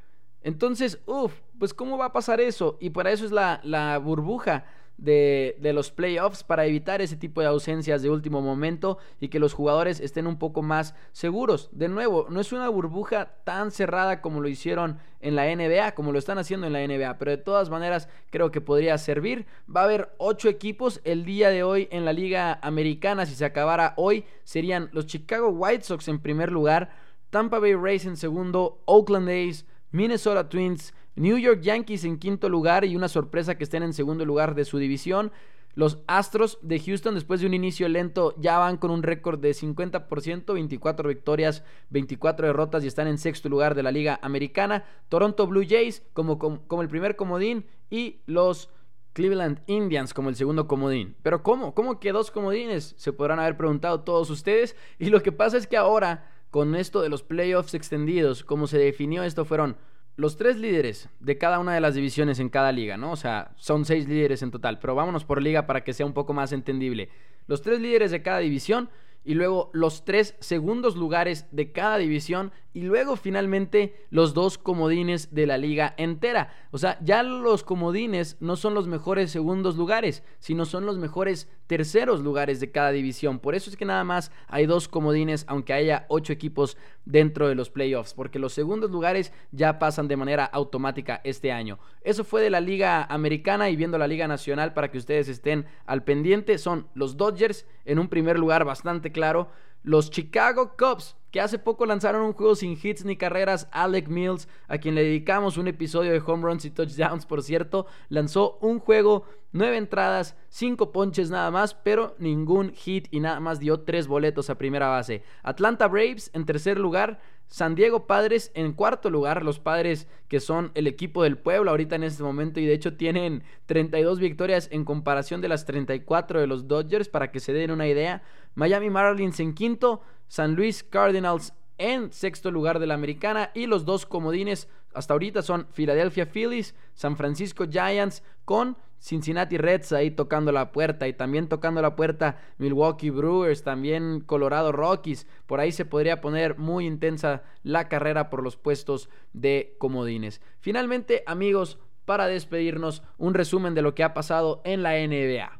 Entonces, 0.41 0.99
uff, 1.05 1.33
pues 1.59 1.73
¿cómo 1.73 1.97
va 1.97 2.05
a 2.05 2.13
pasar 2.13 2.41
eso? 2.41 2.77
Y 2.81 2.89
para 2.89 3.11
eso 3.11 3.25
es 3.25 3.31
la, 3.31 3.59
la 3.63 3.97
burbuja 3.99 4.65
de, 4.97 5.55
los 5.73 5.91
playoffs 5.91 6.43
para 6.43 6.65
evitar 6.65 7.01
ese 7.01 7.15
tipo 7.15 7.41
de 7.41 7.47
ausencias 7.47 8.01
de 8.01 8.09
último 8.09 8.41
momento 8.41 8.97
y 9.19 9.29
que 9.29 9.39
los 9.39 9.53
jugadores 9.53 9.99
estén 9.99 10.27
un 10.27 10.39
poco 10.39 10.61
más 10.61 10.95
seguros. 11.11 11.69
De 11.71 11.87
nuevo, 11.87 12.27
no 12.29 12.39
es 12.39 12.51
una 12.51 12.69
burbuja 12.69 13.35
tan 13.43 13.71
cerrada 13.71 14.21
como 14.21 14.41
lo 14.41 14.47
hicieron 14.47 14.99
en 15.19 15.35
la 15.35 15.45
NBA, 15.53 15.93
como 15.93 16.11
lo 16.11 16.19
están 16.19 16.37
haciendo 16.37 16.67
en 16.67 16.73
la 16.73 16.85
NBA, 16.85 17.17
pero 17.17 17.31
de 17.31 17.37
todas 17.37 17.69
maneras 17.69 18.09
creo 18.29 18.51
que 18.51 18.61
podría 18.61 18.97
servir. 18.97 19.45
Va 19.73 19.81
a 19.81 19.85
haber 19.85 20.13
ocho 20.17 20.49
equipos 20.49 21.01
el 21.03 21.25
día 21.25 21.49
de 21.49 21.63
hoy 21.63 21.87
en 21.91 22.05
la 22.05 22.13
Liga 22.13 22.59
Americana. 22.61 23.25
Si 23.25 23.35
se 23.35 23.45
acabara 23.45 23.93
hoy, 23.97 24.25
serían 24.43 24.89
los 24.93 25.05
Chicago 25.05 25.49
White 25.49 25.83
Sox 25.83 26.07
en 26.07 26.19
primer 26.19 26.51
lugar, 26.51 26.89
Tampa 27.29 27.59
Bay 27.59 27.75
Rays 27.75 28.05
en 28.05 28.17
segundo, 28.17 28.81
Oakland 28.85 29.29
A's, 29.29 29.65
Minnesota 29.91 30.49
Twins, 30.49 30.93
New 31.17 31.39
York 31.39 31.61
Yankees 31.61 32.03
en 32.03 32.19
quinto 32.19 32.47
lugar 32.47 32.85
y 32.85 32.95
una 32.95 33.07
sorpresa 33.07 33.57
que 33.57 33.63
estén 33.63 33.81
en 33.81 33.93
segundo 33.93 34.23
lugar 34.23 34.53
de 34.53 34.65
su 34.65 34.77
división. 34.77 35.31
Los 35.73 36.03
Astros 36.07 36.59
de 36.61 36.79
Houston, 36.79 37.15
después 37.15 37.41
de 37.41 37.47
un 37.47 37.55
inicio 37.55 37.89
lento, 37.89 38.35
ya 38.37 38.59
van 38.59 38.77
con 38.77 38.91
un 38.91 39.01
récord 39.01 39.39
de 39.39 39.51
50%, 39.51 40.53
24 40.53 41.09
victorias, 41.09 41.63
24 41.89 42.47
derrotas 42.47 42.83
y 42.83 42.87
están 42.87 43.07
en 43.07 43.17
sexto 43.17 43.49
lugar 43.49 43.73
de 43.73 43.81
la 43.81 43.91
Liga 43.91 44.19
Americana. 44.21 44.85
Toronto 45.09 45.47
Blue 45.47 45.65
Jays 45.67 46.03
como, 46.13 46.81
el 46.81 46.87
primer 46.87 47.15
comodín 47.15 47.65
y 47.89 48.21
los 48.27 48.69
Cleveland 49.13 49.61
Indians 49.65 50.13
como 50.13 50.29
el 50.29 50.35
segundo 50.35 50.67
comodín. 50.67 51.15
Pero 51.23 51.41
¿cómo? 51.41 51.73
¿Cómo 51.73 51.99
que 51.99 52.11
dos 52.11 52.29
comodines? 52.29 52.93
Se 52.97 53.11
podrán 53.11 53.39
haber 53.39 53.57
preguntado 53.57 54.01
todos 54.01 54.29
ustedes. 54.29 54.75
Y 54.99 55.09
lo 55.09 55.23
que 55.23 55.31
pasa 55.31 55.57
es 55.57 55.65
que 55.65 55.77
ahora, 55.77 56.29
con 56.51 56.75
esto 56.75 57.01
de 57.01 57.09
los 57.09 57.23
playoffs 57.23 57.73
extendidos, 57.73 58.43
como 58.43 58.67
se 58.67 58.77
definió 58.77 59.23
esto, 59.23 59.45
fueron 59.45 59.77
los 60.17 60.35
tres 60.35 60.57
líderes 60.57 61.09
de 61.19 61.37
cada 61.37 61.59
una 61.59 61.75
de 61.75 61.79
las 61.79 61.93
divisiones 61.93 62.39
en 62.39 62.49
cada 62.49 62.71
liga, 62.71 62.97
¿no? 62.97 63.11
O 63.11 63.15
sea, 63.15 63.51
son 63.55 63.85
seis 63.85 64.07
líderes 64.07 64.41
en 64.41 64.49
total, 64.49 64.79
pero 64.79 64.95
vámonos 64.95 65.23
por 65.23 65.41
liga 65.41 65.67
para 65.67 65.83
que 65.83 65.93
sea 65.93 66.07
un 66.07 66.13
poco 66.13 66.33
más 66.33 66.51
entendible. 66.51 67.09
Los 67.45 67.61
tres 67.61 67.79
líderes 67.79 68.09
de 68.09 68.23
cada 68.23 68.39
división 68.39 68.89
y 69.23 69.35
luego 69.35 69.69
los 69.73 70.05
tres 70.05 70.35
segundos 70.39 70.95
lugares 70.95 71.45
de 71.51 71.71
cada 71.71 71.97
división 71.97 72.51
y 72.77 72.81
luego 72.81 73.15
finalmente 73.15 74.05
los 74.11 74.35
dos 74.35 74.59
comodines 74.59 75.33
de 75.33 75.47
la 75.47 75.57
liga 75.57 75.95
entera. 75.97 76.53
O 76.69 76.77
sea, 76.77 76.99
ya 77.01 77.23
los 77.23 77.63
comodines 77.63 78.37
no 78.39 78.55
son 78.55 78.75
los 78.75 78.87
mejores 78.87 79.31
segundos 79.31 79.77
lugares, 79.77 80.21
sino 80.37 80.63
son 80.63 80.85
los 80.85 80.99
mejores 80.99 81.49
terceros 81.65 82.21
lugares 82.21 82.59
de 82.59 82.69
cada 82.69 82.91
división. 82.91 83.39
Por 83.39 83.55
eso 83.55 83.71
es 83.71 83.77
que 83.77 83.85
nada 83.85 84.03
más 84.03 84.31
hay 84.47 84.67
dos 84.67 84.87
comodines, 84.87 85.43
aunque 85.47 85.73
haya 85.73 86.05
ocho 86.07 86.31
equipos 86.31 86.77
dentro 87.03 87.47
de 87.47 87.55
los 87.55 87.71
playoffs, 87.71 88.13
porque 88.13 88.37
los 88.37 88.53
segundos 88.53 88.91
lugares 88.91 89.33
ya 89.51 89.79
pasan 89.79 90.07
de 90.07 90.17
manera 90.17 90.45
automática 90.45 91.19
este 91.23 91.51
año. 91.51 91.79
Eso 92.03 92.23
fue 92.23 92.43
de 92.43 92.51
la 92.51 92.61
liga 92.61 93.05
americana 93.05 93.71
y 93.71 93.75
viendo 93.75 93.97
la 93.97 94.07
liga 94.07 94.27
nacional 94.27 94.75
para 94.75 94.91
que 94.91 94.99
ustedes 94.99 95.29
estén 95.29 95.65
al 95.87 96.03
pendiente, 96.03 96.59
son 96.59 96.89
los 96.93 97.17
Dodgers 97.17 97.65
en 97.85 97.97
un 97.97 98.07
primer 98.07 98.37
lugar 98.37 98.65
bastante 98.65 99.11
claro 99.11 99.49
los 99.83 100.11
Chicago 100.11 100.75
Cubs, 100.77 101.15
que 101.31 101.41
hace 101.41 101.59
poco 101.59 101.85
lanzaron 101.85 102.21
un 102.21 102.33
juego 102.33 102.55
sin 102.55 102.77
hits 102.81 103.05
ni 103.05 103.17
carreras, 103.17 103.67
Alec 103.71 104.07
Mills, 104.07 104.47
a 104.67 104.77
quien 104.77 104.95
le 104.95 105.03
dedicamos 105.03 105.57
un 105.57 105.67
episodio 105.67 106.11
de 106.11 106.21
home 106.25 106.43
runs 106.43 106.65
y 106.65 106.71
touchdowns, 106.71 107.25
por 107.25 107.43
cierto, 107.43 107.85
lanzó 108.09 108.57
un 108.61 108.79
juego, 108.79 109.25
nueve 109.51 109.77
entradas, 109.77 110.35
cinco 110.49 110.91
ponches 110.91 111.29
nada 111.29 111.51
más, 111.51 111.73
pero 111.73 112.15
ningún 112.17 112.71
hit 112.71 113.07
y 113.11 113.19
nada 113.19 113.39
más 113.39 113.59
dio 113.59 113.81
tres 113.81 114.07
boletos 114.07 114.49
a 114.49 114.57
primera 114.57 114.87
base. 114.87 115.23
Atlanta 115.43 115.87
Braves 115.87 116.31
en 116.33 116.45
tercer 116.45 116.79
lugar, 116.79 117.19
San 117.47 117.75
Diego 117.75 118.07
Padres 118.07 118.51
en 118.55 118.73
cuarto 118.73 119.09
lugar, 119.09 119.43
los 119.43 119.59
Padres 119.59 120.07
que 120.27 120.39
son 120.39 120.71
el 120.75 120.85
equipo 120.85 121.23
del 121.23 121.37
pueblo 121.37 121.71
ahorita 121.71 121.95
en 121.95 122.03
este 122.03 122.21
momento 122.21 122.59
y 122.59 122.65
de 122.65 122.73
hecho 122.73 122.97
tienen 122.97 123.43
32 123.67 124.19
victorias 124.19 124.67
en 124.71 124.83
comparación 124.83 125.39
de 125.39 125.47
las 125.47 125.65
34 125.65 126.41
de 126.41 126.47
los 126.47 126.67
Dodgers 126.67 127.07
para 127.07 127.31
que 127.31 127.39
se 127.39 127.53
den 127.53 127.71
una 127.71 127.87
idea. 127.87 128.21
Miami 128.55 128.89
Marlins 128.89 129.39
en 129.39 129.53
quinto, 129.53 130.01
San 130.27 130.55
Luis 130.55 130.83
Cardinals 130.83 131.53
en 131.77 132.11
sexto 132.11 132.51
lugar 132.51 132.79
de 132.79 132.87
la 132.87 132.95
americana 132.95 133.51
y 133.53 133.67
los 133.67 133.85
dos 133.85 134.05
comodines 134.05 134.67
hasta 134.93 135.13
ahorita 135.13 135.43
son 135.43 135.67
Philadelphia 135.73 136.25
Phillies, 136.25 136.73
San 136.95 137.17
Francisco 137.17 137.65
Giants 137.69 138.23
con 138.45 138.77
Cincinnati 138.99 139.57
Reds 139.57 139.91
ahí 139.93 140.09
tocando 140.09 140.51
la 140.51 140.71
puerta 140.71 141.07
y 141.07 141.13
también 141.13 141.47
tocando 141.47 141.83
la 141.83 141.95
puerta 141.95 142.39
Milwaukee 142.57 143.11
Brewers, 143.11 143.63
también 143.63 144.21
Colorado 144.21 144.71
Rockies. 144.71 145.27
Por 145.45 145.59
ahí 145.59 145.71
se 145.71 145.85
podría 145.85 146.19
poner 146.19 146.57
muy 146.57 146.87
intensa 146.87 147.43
la 147.61 147.89
carrera 147.89 148.31
por 148.31 148.41
los 148.41 148.57
puestos 148.57 149.09
de 149.33 149.75
comodines. 149.77 150.41
Finalmente, 150.59 151.23
amigos, 151.27 151.77
para 152.05 152.25
despedirnos, 152.25 153.03
un 153.19 153.35
resumen 153.35 153.75
de 153.75 153.83
lo 153.83 153.93
que 153.93 154.03
ha 154.03 154.15
pasado 154.15 154.61
en 154.65 154.81
la 154.81 154.93
NBA 154.93 155.56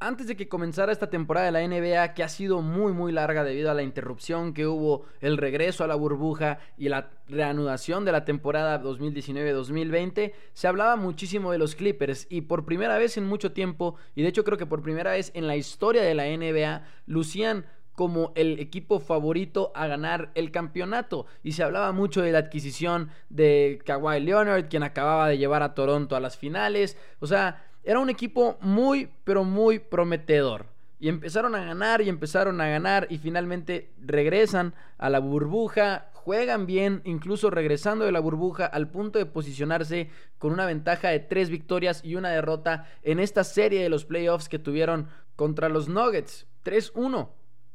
antes 0.00 0.26
de 0.26 0.36
que 0.36 0.48
comenzara 0.48 0.92
esta 0.92 1.10
temporada 1.10 1.46
de 1.46 1.52
la 1.52 1.66
NBA, 1.66 2.14
que 2.14 2.22
ha 2.22 2.28
sido 2.28 2.62
muy 2.62 2.92
muy 2.92 3.12
larga 3.12 3.44
debido 3.44 3.70
a 3.70 3.74
la 3.74 3.82
interrupción 3.82 4.54
que 4.54 4.66
hubo, 4.66 5.04
el 5.20 5.36
regreso 5.36 5.84
a 5.84 5.86
la 5.86 5.94
burbuja 5.94 6.58
y 6.78 6.88
la 6.88 7.10
reanudación 7.28 8.06
de 8.06 8.12
la 8.12 8.24
temporada 8.24 8.82
2019-2020, 8.82 10.32
se 10.54 10.66
hablaba 10.66 10.96
muchísimo 10.96 11.52
de 11.52 11.58
los 11.58 11.74
Clippers 11.74 12.26
y 12.30 12.40
por 12.40 12.64
primera 12.64 12.96
vez 12.96 13.18
en 13.18 13.26
mucho 13.26 13.52
tiempo, 13.52 13.96
y 14.14 14.22
de 14.22 14.28
hecho 14.28 14.42
creo 14.42 14.56
que 14.56 14.66
por 14.66 14.82
primera 14.82 15.12
vez 15.12 15.30
en 15.34 15.46
la 15.46 15.56
historia 15.56 16.02
de 16.02 16.14
la 16.14 16.24
NBA, 16.24 16.82
lucían 17.06 17.66
como 17.94 18.32
el 18.34 18.58
equipo 18.60 18.98
favorito 18.98 19.72
a 19.74 19.86
ganar 19.86 20.30
el 20.34 20.50
campeonato. 20.50 21.26
Y 21.42 21.52
se 21.52 21.62
hablaba 21.62 21.92
mucho 21.92 22.22
de 22.22 22.32
la 22.32 22.38
adquisición 22.38 23.10
de 23.28 23.78
Kawhi 23.84 24.20
Leonard, 24.20 24.70
quien 24.70 24.82
acababa 24.82 25.28
de 25.28 25.36
llevar 25.36 25.62
a 25.62 25.74
Toronto 25.74 26.16
a 26.16 26.20
las 26.20 26.38
finales. 26.38 26.96
O 27.18 27.26
sea, 27.26 27.69
era 27.84 27.98
un 27.98 28.10
equipo 28.10 28.58
muy, 28.60 29.08
pero 29.24 29.44
muy 29.44 29.78
prometedor. 29.78 30.66
Y 30.98 31.08
empezaron 31.08 31.54
a 31.54 31.64
ganar 31.64 32.02
y 32.02 32.08
empezaron 32.08 32.60
a 32.60 32.68
ganar 32.68 33.06
y 33.08 33.18
finalmente 33.18 33.90
regresan 34.04 34.74
a 34.98 35.08
la 35.08 35.18
burbuja, 35.18 36.10
juegan 36.12 36.66
bien, 36.66 37.00
incluso 37.04 37.48
regresando 37.48 38.04
de 38.04 38.12
la 38.12 38.20
burbuja 38.20 38.66
al 38.66 38.88
punto 38.88 39.18
de 39.18 39.24
posicionarse 39.24 40.10
con 40.38 40.52
una 40.52 40.66
ventaja 40.66 41.08
de 41.08 41.20
tres 41.20 41.48
victorias 41.48 42.04
y 42.04 42.16
una 42.16 42.28
derrota 42.28 42.86
en 43.02 43.18
esta 43.18 43.44
serie 43.44 43.82
de 43.82 43.88
los 43.88 44.04
playoffs 44.04 44.50
que 44.50 44.58
tuvieron 44.58 45.08
contra 45.36 45.70
los 45.70 45.88
Nuggets. 45.88 46.46
3-1 46.64 47.30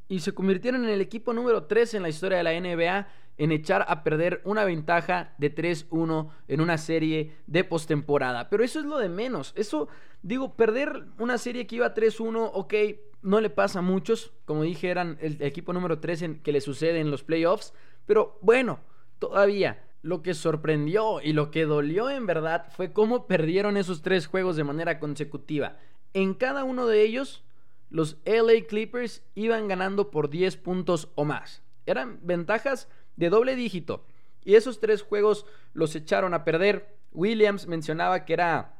y 0.07 0.19
se 0.19 0.33
convirtieron 0.33 0.83
en 0.83 0.91
el 0.91 1.01
equipo 1.01 1.33
número 1.33 1.63
3 1.63 1.95
en 1.95 2.03
la 2.03 2.09
historia 2.09 2.37
de 2.37 2.43
la 2.43 2.59
NBA 2.59 3.07
en 3.38 3.52
echar 3.52 3.86
a 3.88 4.04
perder 4.04 4.41
una 4.45 4.63
ventaja 4.63 5.34
de 5.38 5.54
3-1 5.54 6.30
en 6.48 6.62
una 6.62 6.78
serie 6.78 7.36
de 7.48 7.63
postemporada. 7.63 8.50
Pero 8.50 8.63
eso 8.63 8.80
es 8.80 8.86
lo 8.86 8.98
de 8.98 9.10
menos. 9.10 9.54
Eso, 9.56 9.88
digo, 10.21 10.56
perder 10.56 11.06
una 11.19 11.38
serie 11.38 11.67
que 11.67 11.78
iba 11.78 11.93
3-1, 11.93 12.52
ok, 12.54 12.74
no 13.21 13.41
le 13.41 13.50
pasa 13.50 13.80
a 13.80 13.82
muchos. 13.82 14.32
Como 14.45 14.63
dije, 14.63 14.89
eran 14.89 15.17
el 15.21 15.41
equipo 15.41 15.74
número 15.74 16.00
3 16.00 16.21
en 16.21 16.39
que 16.39 16.52
le 16.52 16.62
sucede 16.62 17.00
en 17.00 17.12
los 17.12 17.24
playoffs. 17.24 17.74
Pero 18.06 18.38
bueno, 18.41 18.80
todavía 19.19 19.84
lo 20.02 20.21
que 20.21 20.36
sorprendió 20.36 21.19
y 21.21 21.34
lo 21.34 21.50
que 21.50 21.65
dolió 21.65 22.12
en 22.12 22.28
verdad 22.28 22.67
fue 22.69 22.93
cómo 22.93 23.26
perdieron 23.26 23.76
esos 23.76 24.04
tres 24.04 24.28
juegos 24.28 24.56
de 24.56 24.63
manera 24.63 25.00
consecutiva. 25.00 25.78
En 26.13 26.36
cada 26.36 26.63
uno 26.63 26.86
de 26.86 27.02
ellos 27.02 27.43
los 27.89 28.17
LA 28.26 28.67
Clippers 28.67 29.24
iban 29.36 29.67
ganando 29.67 30.12
por 30.12 30.30
10 30.30 30.58
puntos 30.58 31.10
o 31.15 31.26
más. 31.26 31.63
Eran 31.86 32.19
ventajas 32.21 32.88
de 33.15 33.30
doble 33.30 33.56
dígito. 33.56 34.06
Y 34.43 34.56
esos 34.56 34.80
tres 34.80 35.01
juegos 35.01 35.45
los 35.73 35.95
echaron 35.95 36.34
a 36.34 36.43
perder. 36.43 36.95
Williams 37.12 37.67
mencionaba 37.67 38.25
que 38.25 38.34
era 38.34 38.75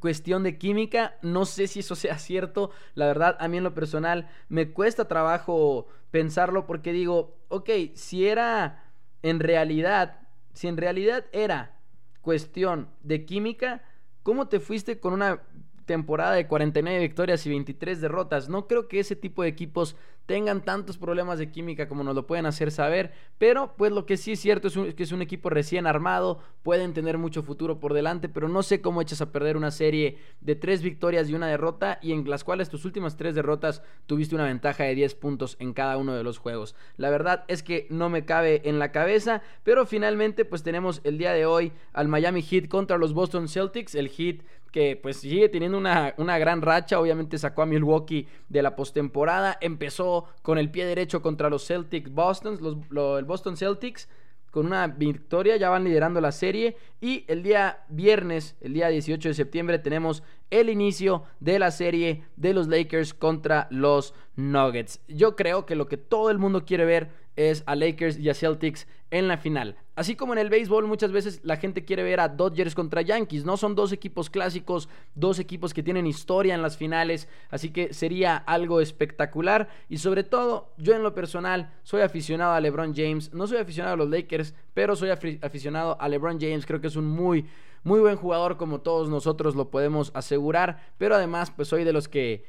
cuestión 0.00 0.42
de 0.42 0.58
química. 0.58 1.16
No 1.22 1.46
sé 1.46 1.66
si 1.66 1.80
eso 1.80 1.94
sea 1.94 2.18
cierto. 2.18 2.70
La 2.94 3.06
verdad, 3.06 3.36
a 3.40 3.48
mí 3.48 3.56
en 3.56 3.64
lo 3.64 3.74
personal 3.74 4.28
me 4.48 4.70
cuesta 4.70 5.08
trabajo 5.08 5.88
pensarlo 6.10 6.66
porque 6.66 6.92
digo, 6.92 7.36
ok, 7.48 7.70
si 7.94 8.26
era 8.26 8.84
en 9.22 9.40
realidad, 9.40 10.20
si 10.52 10.68
en 10.68 10.76
realidad 10.76 11.24
era 11.32 11.78
cuestión 12.20 12.88
de 13.02 13.24
química, 13.24 13.82
¿cómo 14.22 14.48
te 14.48 14.60
fuiste 14.60 15.00
con 15.00 15.14
una 15.14 15.40
temporada 15.84 16.34
de 16.34 16.46
49 16.46 16.98
victorias 16.98 17.44
y 17.46 17.50
23 17.50 18.00
derrotas. 18.00 18.48
No 18.48 18.66
creo 18.66 18.88
que 18.88 19.00
ese 19.00 19.16
tipo 19.16 19.42
de 19.42 19.48
equipos 19.48 19.96
tengan 20.26 20.64
tantos 20.64 20.98
problemas 20.98 21.38
de 21.38 21.50
química 21.50 21.88
como 21.88 22.02
nos 22.02 22.14
lo 22.14 22.26
pueden 22.26 22.46
hacer 22.46 22.70
saber, 22.70 23.12
pero 23.38 23.74
pues 23.76 23.92
lo 23.92 24.06
que 24.06 24.16
sí 24.16 24.32
es 24.32 24.40
cierto 24.40 24.68
es, 24.68 24.94
que 24.94 25.02
es 25.02 25.12
un 25.12 25.22
equipo 25.22 25.50
recién 25.50 25.86
armado, 25.86 26.38
pueden 26.62 26.94
tener 26.94 27.18
mucho 27.18 27.42
futuro 27.42 27.78
por 27.78 27.92
delante, 27.92 28.28
pero 28.28 28.48
no 28.48 28.62
sé 28.62 28.80
cómo 28.80 29.02
echas 29.02 29.20
a 29.20 29.32
perder 29.32 29.56
una 29.56 29.70
serie 29.70 30.18
de 30.40 30.54
tres 30.54 30.82
victorias 30.82 31.28
y 31.28 31.34
una 31.34 31.48
derrota 31.48 31.98
y 32.00 32.12
en 32.12 32.28
las 32.28 32.44
cuales 32.44 32.70
tus 32.70 32.84
últimas 32.84 33.16
tres 33.16 33.34
derrotas 33.34 33.82
tuviste 34.06 34.34
una 34.34 34.44
ventaja 34.44 34.84
de 34.84 34.94
10 34.94 35.14
puntos 35.16 35.56
en 35.58 35.72
cada 35.72 35.96
uno 35.96 36.14
de 36.14 36.24
los 36.24 36.38
juegos. 36.38 36.74
La 36.96 37.10
verdad 37.10 37.44
es 37.48 37.62
que 37.62 37.86
no 37.90 38.08
me 38.08 38.24
cabe 38.24 38.62
en 38.64 38.78
la 38.78 38.92
cabeza, 38.92 39.42
pero 39.62 39.86
finalmente 39.86 40.44
pues 40.44 40.62
tenemos 40.62 41.00
el 41.04 41.18
día 41.18 41.32
de 41.32 41.46
hoy 41.46 41.72
al 41.92 42.08
Miami 42.08 42.42
Heat 42.42 42.68
contra 42.68 42.98
los 42.98 43.12
Boston 43.12 43.48
Celtics, 43.48 43.94
el 43.94 44.08
Heat 44.08 44.42
que 44.74 44.98
pues 45.00 45.18
sigue 45.18 45.48
teniendo 45.48 45.78
una, 45.78 46.14
una 46.16 46.36
gran 46.36 46.60
racha, 46.60 46.98
obviamente 46.98 47.38
sacó 47.38 47.62
a 47.62 47.66
Milwaukee 47.66 48.26
de 48.48 48.60
la 48.60 48.74
postemporada, 48.74 49.56
empezó 49.60 50.13
con 50.42 50.58
el 50.58 50.70
pie 50.70 50.86
derecho 50.86 51.22
contra 51.22 51.50
los 51.50 51.66
Celtics 51.66 52.12
Boston, 52.12 52.58
los, 52.60 53.18
el 53.18 53.24
Boston 53.24 53.56
Celtics 53.56 54.08
con 54.54 54.66
una 54.66 54.86
victoria, 54.86 55.56
ya 55.56 55.68
van 55.68 55.82
liderando 55.82 56.20
la 56.20 56.30
serie 56.30 56.76
y 57.00 57.24
el 57.26 57.42
día 57.42 57.84
viernes, 57.88 58.54
el 58.60 58.72
día 58.72 58.86
18 58.86 59.30
de 59.30 59.34
septiembre 59.34 59.80
tenemos 59.80 60.22
el 60.48 60.70
inicio 60.70 61.24
de 61.40 61.58
la 61.58 61.72
serie 61.72 62.22
de 62.36 62.54
los 62.54 62.68
Lakers 62.68 63.14
contra 63.14 63.66
los 63.70 64.14
Nuggets. 64.36 65.00
Yo 65.08 65.34
creo 65.34 65.66
que 65.66 65.74
lo 65.74 65.88
que 65.88 65.96
todo 65.96 66.30
el 66.30 66.38
mundo 66.38 66.64
quiere 66.64 66.84
ver 66.84 67.10
es 67.36 67.62
a 67.66 67.74
Lakers 67.74 68.18
y 68.18 68.28
a 68.28 68.34
Celtics 68.34 68.86
en 69.10 69.28
la 69.28 69.38
final. 69.38 69.76
Así 69.96 70.16
como 70.16 70.32
en 70.32 70.40
el 70.40 70.50
béisbol 70.50 70.86
muchas 70.86 71.12
veces 71.12 71.40
la 71.44 71.56
gente 71.56 71.84
quiere 71.84 72.02
ver 72.02 72.18
a 72.18 72.28
Dodgers 72.28 72.74
contra 72.74 73.02
Yankees, 73.02 73.44
no 73.44 73.56
son 73.56 73.74
dos 73.74 73.92
equipos 73.92 74.28
clásicos, 74.28 74.88
dos 75.14 75.38
equipos 75.38 75.72
que 75.72 75.84
tienen 75.84 76.06
historia 76.06 76.54
en 76.54 76.62
las 76.62 76.76
finales, 76.76 77.28
así 77.50 77.70
que 77.70 77.94
sería 77.94 78.36
algo 78.36 78.80
espectacular. 78.80 79.68
Y 79.88 79.98
sobre 79.98 80.24
todo 80.24 80.72
yo 80.78 80.94
en 80.94 81.02
lo 81.02 81.14
personal 81.14 81.72
soy 81.84 82.02
aficionado 82.02 82.54
a 82.54 82.60
LeBron 82.60 82.94
James, 82.94 83.32
no 83.32 83.46
soy 83.46 83.58
aficionado 83.58 83.94
a 83.94 83.98
los 83.98 84.10
Lakers, 84.10 84.54
pero 84.74 84.96
soy 84.96 85.10
aficionado 85.10 85.96
a 86.00 86.08
LeBron 86.08 86.40
James, 86.40 86.66
creo 86.66 86.80
que 86.80 86.88
es 86.88 86.96
un 86.96 87.06
muy 87.06 87.46
muy 87.84 88.00
buen 88.00 88.16
jugador 88.16 88.56
como 88.56 88.80
todos 88.80 89.10
nosotros 89.10 89.54
lo 89.54 89.70
podemos 89.70 90.10
asegurar, 90.14 90.94
pero 90.96 91.14
además 91.14 91.52
pues 91.54 91.68
soy 91.68 91.84
de 91.84 91.92
los 91.92 92.08
que 92.08 92.46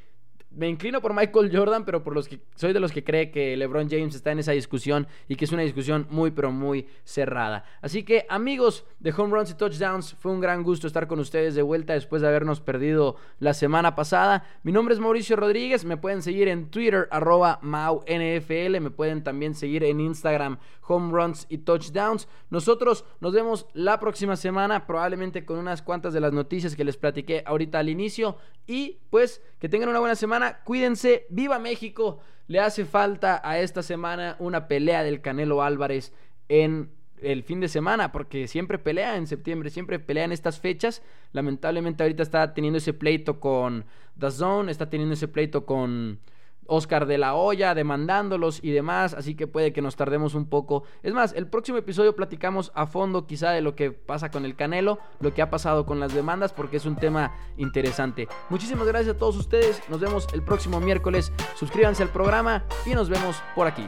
me 0.56 0.70
inclino 0.70 1.02
por 1.02 1.14
Michael 1.14 1.56
Jordan, 1.56 1.86
pero 1.86 2.04
por 2.04 2.14
los 2.14 2.28
que 2.28 2.40
soy 2.56 2.74
de 2.74 2.80
los 2.80 2.92
que 2.92 3.04
cree 3.04 3.32
que 3.32 3.56
LeBron 3.58 3.90
James 3.90 4.16
está 4.16 4.32
en 4.32 4.40
esa 4.40 4.54
discusión 4.54 5.08
y 5.28 5.36
que 5.36 5.46
es 5.46 5.52
una 5.52 5.62
discusión 5.64 6.08
muy 6.10 6.32
pero 6.32 6.52
muy 6.52 6.88
cerrada. 7.04 7.66
Así 7.82 8.04
que 8.04 8.26
amigos 8.30 8.86
de 9.00 9.14
Home 9.16 9.34
Runs 9.34 9.52
y 9.52 9.56
Touchdowns, 9.56 10.16
fue 10.20 10.32
un 10.32 10.40
gran 10.40 10.64
gusto 10.64 10.88
estar 10.88 11.08
con 11.08 11.20
ustedes 11.20 11.56
de 11.56 11.62
vuelta 11.62 11.94
después 11.94 12.22
de 12.22 12.28
habernos 12.28 12.62
perdido 12.62 13.18
la 13.40 13.54
semana 13.54 13.96
pasada. 13.96 14.46
Mi 14.64 14.72
nombre 14.72 14.94
es 14.94 15.00
Mauricio 15.00 15.36
Rodríguez, 15.36 15.86
me 15.86 15.98
pueden 15.98 16.22
seguir 16.22 16.48
en 16.48 16.70
Twitter 16.70 17.08
arroba 17.12 17.60
MauNFL, 17.62 18.80
me 18.80 18.92
pueden 18.92 19.24
también 19.24 19.56
seguir 19.56 19.84
en 19.84 20.00
Instagram 20.00 20.58
Home 20.88 21.12
Runs 21.12 21.46
y 21.50 21.60
Touchdowns. 21.60 22.28
Nosotros 22.50 23.06
nos 23.20 23.34
vemos 23.34 23.68
la 23.74 24.00
próxima 24.00 24.36
semana, 24.36 24.88
probablemente 24.88 25.46
con 25.46 25.58
unas 25.58 25.82
cuantas 25.82 26.14
de 26.14 26.20
las 26.20 26.34
noticias 26.34 26.76
que 26.76 26.84
les 26.84 26.98
platiqué 26.98 27.44
ahorita 27.46 27.80
al 27.80 27.90
inicio 27.90 28.38
y 28.68 29.00
pues 29.10 29.42
que 29.60 29.70
tengan 29.70 29.90
una 29.90 30.00
buena 30.00 30.16
semana 30.16 30.64
cuídense, 30.64 31.26
viva 31.30 31.60
México. 31.60 32.20
Le 32.48 32.60
hace 32.60 32.86
falta 32.86 33.42
a 33.44 33.60
esta 33.60 33.82
semana 33.82 34.36
una 34.40 34.68
pelea 34.68 35.04
del 35.04 35.22
Canelo 35.22 35.64
Álvarez 35.64 36.14
en 36.48 36.92
el 37.22 37.44
fin 37.44 37.60
de 37.60 37.68
semana, 37.68 38.12
porque 38.12 38.48
siempre 38.48 38.78
pelea 38.78 39.18
en 39.18 39.26
septiembre, 39.26 39.70
siempre 39.70 40.00
pelea 40.00 40.26
en 40.26 40.32
estas 40.32 40.60
fechas. 40.60 41.02
Lamentablemente 41.32 42.04
ahorita 42.04 42.24
está 42.24 42.54
teniendo 42.54 42.78
ese 42.78 42.94
pleito 42.94 43.40
con 43.40 43.86
The 44.20 44.32
Zone, 44.32 44.72
está 44.72 44.90
teniendo 44.90 45.14
ese 45.14 45.28
pleito 45.28 45.66
con 45.66 46.20
Oscar 46.68 47.06
de 47.06 47.18
la 47.18 47.36
Hoya 47.36 47.74
demandándolos 47.74 48.60
y 48.64 48.72
demás, 48.72 49.14
así 49.14 49.36
que 49.36 49.48
puede 49.48 49.74
que 49.74 49.82
nos 49.82 49.96
tardemos 49.96 50.36
un 50.36 50.48
poco. 50.48 50.84
Es 51.04 51.14
más, 51.14 51.34
el 51.34 51.48
próximo 51.48 51.78
episodio 51.78 52.16
platicamos 52.16 52.72
a 52.76 52.86
fondo 52.86 53.28
quizá 53.28 53.52
de 53.52 53.62
lo 53.62 53.76
que 53.76 53.92
pasa 53.92 54.32
con 54.32 54.46
el 54.46 54.56
Canelo, 54.56 55.00
lo 55.20 55.34
que 55.34 55.42
ha 55.42 55.50
pasado 55.50 55.86
con 55.86 56.00
las 56.00 56.14
demandas, 56.14 56.54
porque 56.54 56.78
es 56.78 56.86
un 56.86 56.96
tema 56.96 57.36
interesante. 57.58 58.28
Muchísimas 58.50 58.88
gracias 58.88 59.16
a 59.16 59.18
todos 59.20 59.38
ustedes, 59.38 59.82
nos 59.90 60.00
vemos 60.00 60.28
el 60.34 60.44
próximo 60.44 60.80
miércoles, 60.80 61.32
suscríbanse 61.56 62.04
al 62.04 62.10
programa 62.10 62.64
y 62.86 62.92
nos 62.92 63.10
vemos 63.10 63.42
por 63.56 63.68
aquí. 63.68 63.88